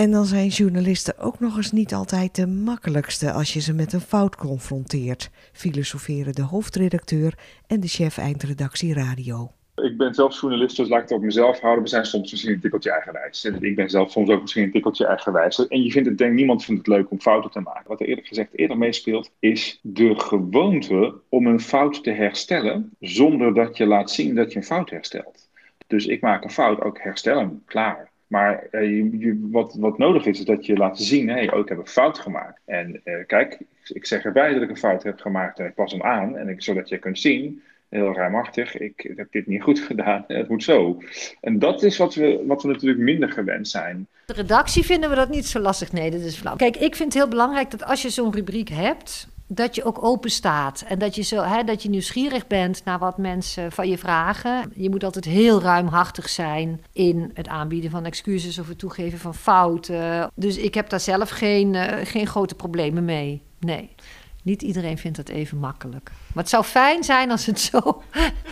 En 0.00 0.10
dan 0.10 0.24
zijn 0.24 0.48
journalisten 0.48 1.18
ook 1.18 1.40
nog 1.40 1.56
eens 1.56 1.72
niet 1.72 1.94
altijd 1.94 2.34
de 2.34 2.46
makkelijkste 2.46 3.32
als 3.32 3.52
je 3.52 3.60
ze 3.60 3.74
met 3.74 3.92
een 3.92 4.00
fout 4.00 4.36
confronteert, 4.36 5.30
filosoferen 5.52 6.34
de 6.34 6.42
hoofdredacteur 6.42 7.34
en 7.66 7.80
de 7.80 7.86
chef 7.86 8.18
eindredactie 8.18 8.94
radio. 8.94 9.50
Ik 9.74 9.96
ben 9.96 10.14
zelf 10.14 10.40
journalist, 10.40 10.76
dus 10.76 10.88
laat 10.88 11.02
ik 11.02 11.08
het 11.08 11.18
op 11.18 11.24
mezelf 11.24 11.60
houden. 11.60 11.82
We 11.82 11.88
zijn 11.88 12.04
soms 12.04 12.30
misschien 12.30 12.52
een 12.52 12.60
tikkeltje 12.60 12.90
eigenwijs. 12.90 13.44
Ik 13.44 13.76
ben 13.76 13.90
zelf 13.90 14.10
soms 14.10 14.28
ook 14.28 14.40
misschien 14.40 14.62
een 14.62 14.70
tikkeltje 14.70 15.06
eigenwijs. 15.06 15.66
En 15.66 15.82
je 15.82 15.90
vindt 15.90 16.08
het, 16.08 16.18
denk 16.18 16.34
niemand 16.34 16.64
vindt 16.64 16.86
het 16.86 16.96
leuk 16.96 17.10
om 17.10 17.20
fouten 17.20 17.50
te 17.50 17.60
maken. 17.60 17.88
Wat 17.88 18.00
er 18.00 18.06
eerlijk 18.06 18.26
gezegd 18.26 18.58
eerder 18.58 18.78
meespeelt, 18.78 19.30
is 19.38 19.80
de 19.82 20.14
gewoonte 20.20 21.14
om 21.28 21.46
een 21.46 21.60
fout 21.60 22.02
te 22.04 22.10
herstellen 22.10 22.90
zonder 23.00 23.54
dat 23.54 23.76
je 23.76 23.86
laat 23.86 24.10
zien 24.10 24.34
dat 24.34 24.52
je 24.52 24.58
een 24.58 24.64
fout 24.64 24.90
herstelt. 24.90 25.48
Dus 25.86 26.06
ik 26.06 26.20
maak 26.20 26.44
een 26.44 26.50
fout, 26.50 26.80
ook 26.80 27.02
herstel 27.02 27.38
hem, 27.38 27.62
klaar. 27.64 28.09
Maar 28.30 28.66
uh, 28.70 29.34
wat, 29.40 29.76
wat 29.78 29.98
nodig 29.98 30.26
is, 30.26 30.38
is 30.38 30.44
dat 30.44 30.66
je 30.66 30.76
laat 30.76 30.98
zien: 30.98 31.28
hey, 31.28 31.52
oh, 31.52 31.58
ik 31.58 31.68
heb 31.68 31.78
een 31.78 31.86
fout 31.86 32.18
gemaakt. 32.18 32.60
En 32.64 33.00
uh, 33.04 33.14
kijk, 33.26 33.58
ik 33.84 34.06
zeg 34.06 34.24
erbij 34.24 34.52
dat 34.54 34.62
ik 34.62 34.70
een 34.70 34.76
fout 34.76 35.02
heb 35.02 35.20
gemaakt 35.20 35.58
en 35.58 35.66
ik 35.66 35.74
pas 35.74 35.92
hem 35.92 36.02
aan. 36.02 36.36
En 36.36 36.48
ik, 36.48 36.62
zodat 36.62 36.88
je 36.88 36.98
kunt 36.98 37.18
zien, 37.18 37.62
heel 37.88 38.14
ruimhartig, 38.14 38.76
ik 38.76 39.12
heb 39.16 39.32
dit 39.32 39.46
niet 39.46 39.62
goed 39.68 39.80
gedaan, 39.80 40.24
het 40.26 40.48
moet 40.48 40.62
zo. 40.62 40.98
En 41.40 41.58
dat 41.58 41.82
is 41.82 41.96
wat 41.96 42.14
we, 42.14 42.44
wat 42.46 42.62
we 42.62 42.68
natuurlijk 42.68 43.00
minder 43.00 43.32
gewend 43.32 43.68
zijn. 43.68 44.06
De 44.26 44.32
redactie 44.32 44.84
vinden 44.84 45.10
we 45.10 45.16
dat 45.16 45.28
niet 45.28 45.46
zo 45.46 45.58
lastig. 45.58 45.92
Nee, 45.92 46.10
dat 46.10 46.20
is 46.20 46.36
flauw. 46.36 46.56
Kijk, 46.56 46.76
ik 46.76 46.96
vind 46.96 47.12
het 47.12 47.22
heel 47.22 47.30
belangrijk 47.30 47.70
dat 47.70 47.84
als 47.84 48.02
je 48.02 48.10
zo'n 48.10 48.34
rubriek 48.34 48.68
hebt, 48.68 49.28
dat 49.52 49.74
je 49.74 49.84
ook 49.84 50.04
open 50.04 50.30
staat. 50.30 50.84
En 50.88 50.98
dat 50.98 51.14
je, 51.14 51.22
zo, 51.22 51.42
hè, 51.42 51.64
dat 51.64 51.82
je 51.82 51.88
nieuwsgierig 51.88 52.46
bent 52.46 52.84
naar 52.84 52.98
wat 52.98 53.18
mensen 53.18 53.72
van 53.72 53.88
je 53.88 53.98
vragen. 53.98 54.72
Je 54.74 54.90
moet 54.90 55.04
altijd 55.04 55.24
heel 55.24 55.60
ruimhartig 55.62 56.28
zijn 56.28 56.84
in 56.92 57.30
het 57.34 57.48
aanbieden 57.48 57.90
van 57.90 58.04
excuses 58.04 58.58
of 58.58 58.68
het 58.68 58.78
toegeven 58.78 59.18
van 59.18 59.34
fouten. 59.34 60.30
Dus 60.34 60.56
ik 60.56 60.74
heb 60.74 60.88
daar 60.88 61.00
zelf 61.00 61.30
geen, 61.30 61.74
uh, 61.74 61.84
geen 62.04 62.26
grote 62.26 62.54
problemen 62.54 63.04
mee. 63.04 63.42
Nee. 63.58 63.94
Niet 64.42 64.62
iedereen 64.62 64.98
vindt 64.98 65.16
het 65.16 65.28
even 65.28 65.58
makkelijk. 65.58 66.10
Maar 66.34 66.42
het 66.42 66.52
zou 66.52 66.64
fijn 66.64 67.04
zijn 67.04 67.30
als 67.30 67.46
het 67.46 67.60
zo. 67.60 68.02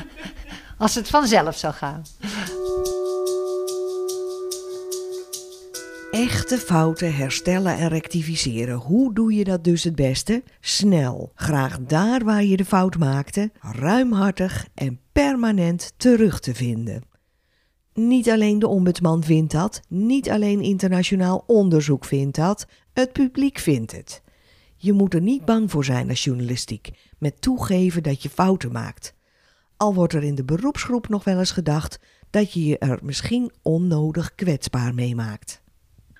als 0.79 0.95
het 0.95 1.09
vanzelf 1.09 1.57
zou 1.57 1.75
gaan. 1.75 2.03
Echte 6.11 6.59
fouten 6.59 7.14
herstellen 7.14 7.77
en 7.77 7.88
rectificeren. 7.88 8.77
Hoe 8.77 9.14
doe 9.14 9.33
je 9.35 9.44
dat 9.44 9.64
dus 9.64 9.85
het 9.85 9.94
beste? 9.94 10.42
Snel. 10.61 11.33
Graag 11.35 11.81
daar 11.81 12.25
waar 12.25 12.44
je 12.44 12.57
de 12.57 12.64
fout 12.64 12.99
maakte, 12.99 13.51
ruimhartig 13.61 14.68
en 14.75 15.01
permanent 15.12 15.92
terug 15.97 16.40
te 16.40 16.55
vinden. 16.55 17.03
Niet 17.94 18.31
alleen 18.31 18.59
de 18.59 18.68
ombudsman 18.68 19.25
vindt 19.25 19.53
dat, 19.53 19.81
niet 19.88 20.31
alleen 20.31 20.61
internationaal 20.61 21.44
onderzoek 21.47 22.05
vindt 22.05 22.37
dat, 22.37 22.66
het 22.92 23.12
publiek 23.12 23.59
vindt 23.59 23.92
het. 23.92 24.23
Je 24.77 24.92
moet 24.92 25.14
er 25.14 25.23
niet 25.23 25.44
bang 25.44 25.71
voor 25.71 25.85
zijn 25.85 26.09
als 26.09 26.25
journalistiek, 26.25 26.90
met 27.18 27.40
toegeven 27.40 28.03
dat 28.03 28.23
je 28.23 28.31
fouten 28.31 28.73
maakt. 28.73 29.14
Al 29.77 29.94
wordt 29.94 30.12
er 30.12 30.25
in 30.25 30.35
de 30.35 30.44
beroepsgroep 30.44 31.09
nog 31.09 31.25
wel 31.25 31.38
eens 31.38 31.53
gedacht 31.53 31.99
dat 32.31 32.53
je 32.53 32.64
je 32.64 32.79
er 32.79 32.99
misschien 33.03 33.53
onnodig 33.62 34.35
kwetsbaar 34.35 34.94
mee 34.94 35.14
maakt. 35.14 35.66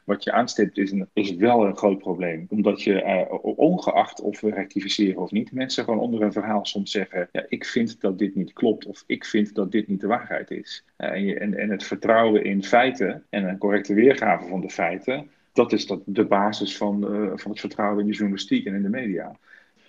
Wat 0.09 0.25
je 0.25 0.33
aanstipt 0.33 0.79
is, 0.79 0.92
is 1.12 1.35
wel 1.35 1.66
een 1.66 1.77
groot 1.77 1.99
probleem. 1.99 2.47
Omdat 2.49 2.83
je, 2.83 3.03
uh, 3.03 3.38
ongeacht 3.59 4.21
of 4.21 4.40
we 4.40 4.51
rectificeren 4.51 5.23
of 5.23 5.31
niet, 5.31 5.53
mensen 5.53 5.85
gewoon 5.85 5.99
onder 5.99 6.23
een 6.23 6.33
verhaal 6.33 6.64
soms 6.64 6.90
zeggen: 6.90 7.29
ja, 7.33 7.44
Ik 7.49 7.64
vind 7.64 8.01
dat 8.01 8.18
dit 8.18 8.35
niet 8.35 8.53
klopt, 8.53 8.87
of 8.87 9.05
ik 9.07 9.25
vind 9.25 9.55
dat 9.55 9.73
dit 9.73 9.88
niet 9.88 10.01
de 10.01 10.07
waarheid 10.07 10.51
is. 10.51 10.85
Uh, 10.99 11.42
en, 11.42 11.59
en, 11.59 11.71
het 11.71 11.85
vertrouwen 11.85 12.44
in 12.44 12.64
feiten 12.64 13.25
en 13.31 13.49
een 13.49 13.59
correcte 13.59 13.94
weergave 13.94 14.49
van 14.49 14.61
de 14.61 14.71
feiten, 14.71 15.31
dat 15.53 15.73
is 15.73 15.87
dat 15.87 16.01
de 16.05 16.25
basis 16.25 16.77
van, 16.77 17.14
uh, 17.14 17.33
van 17.35 17.51
het 17.51 17.61
vertrouwen 17.61 18.01
in 18.01 18.07
de 18.07 18.16
journalistiek 18.16 18.66
en 18.66 18.75
in 18.75 18.83
de 18.83 18.88
media. 18.88 19.37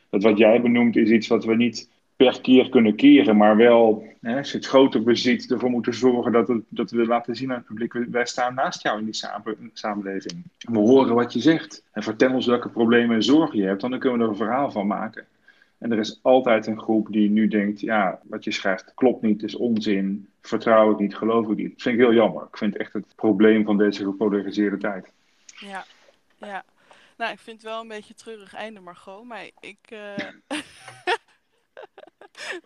Dat 0.10 0.24
wat 0.24 0.38
jij 0.38 0.62
benoemt 0.62 0.96
is 0.96 1.10
iets 1.10 1.28
wat 1.28 1.46
we 1.46 1.56
niet 1.56 1.90
per 2.26 2.42
keer 2.42 2.70
kunnen 2.70 2.96
keren, 2.96 3.38
maar 3.38 3.56
wel, 3.56 4.04
hè, 4.22 4.38
als 4.38 4.52
je 4.52 4.58
het 4.58 4.66
groter 4.66 5.04
beziet, 5.04 5.52
ervoor 5.52 5.70
moeten 5.70 5.94
zorgen 5.94 6.32
dat, 6.32 6.48
het, 6.48 6.64
dat 6.70 6.92
we 6.92 7.06
laten 7.06 7.36
zien 7.36 7.50
aan 7.50 7.58
het 7.58 7.66
publiek, 7.66 7.94
wij 7.94 8.26
staan 8.26 8.54
naast 8.54 8.84
jou 8.84 9.00
in 9.00 9.06
die 9.06 9.22
samenleving. 9.74 10.44
We 10.58 10.78
horen 10.78 11.16
wat 11.16 11.34
je 11.34 11.40
zegt 11.40 11.84
en 11.92 12.04
vertel 12.04 12.34
ons 12.34 12.46
welke 12.46 12.70
problemen 12.70 13.16
en 13.16 13.24
zorgen 13.24 13.60
je 13.60 13.66
hebt, 13.66 13.82
dan 13.82 14.00
kunnen 14.00 14.18
we 14.18 14.24
er 14.24 14.30
een 14.30 14.36
verhaal 14.36 14.72
van 14.72 14.88
maken. 14.88 15.26
En 15.78 15.92
er 15.92 16.00
is 16.00 16.20
altijd 16.22 16.68
een 16.68 16.80
groep 16.80 17.08
die 17.12 17.30
nu 17.30 17.48
denkt, 17.48 17.80
ja, 17.80 18.20
wat 18.24 18.44
je 18.44 18.52
schrijft 18.52 18.92
klopt 18.96 19.22
niet, 19.22 19.44
is 19.44 19.56
onzin, 19.56 20.28
vertrouw 20.42 20.92
ik 20.92 21.00
niet, 21.00 21.16
geloof 21.16 21.50
ik 21.50 21.58
niet. 21.58 21.72
Dat 21.72 21.82
vind 21.82 21.96
ik 21.96 22.02
heel 22.02 22.14
jammer. 22.14 22.44
Ik 22.44 22.58
vind 22.58 22.78
echt 22.78 22.94
het 22.94 23.16
probleem 23.16 23.66
van 23.66 23.78
deze 23.78 24.04
gepolariseerde 24.04 24.78
tijd. 24.78 25.12
Ja, 25.46 25.86
ja. 26.38 26.64
Nou, 27.18 27.32
ik 27.32 27.40
vind 27.40 27.62
het 27.62 27.72
wel 27.72 27.82
een 27.82 27.88
beetje 27.88 28.14
treurig 28.14 28.54
einde, 28.54 28.80
Margot, 28.80 29.24
maar 29.24 29.50
ik... 29.60 29.78
Uh... 29.94 30.16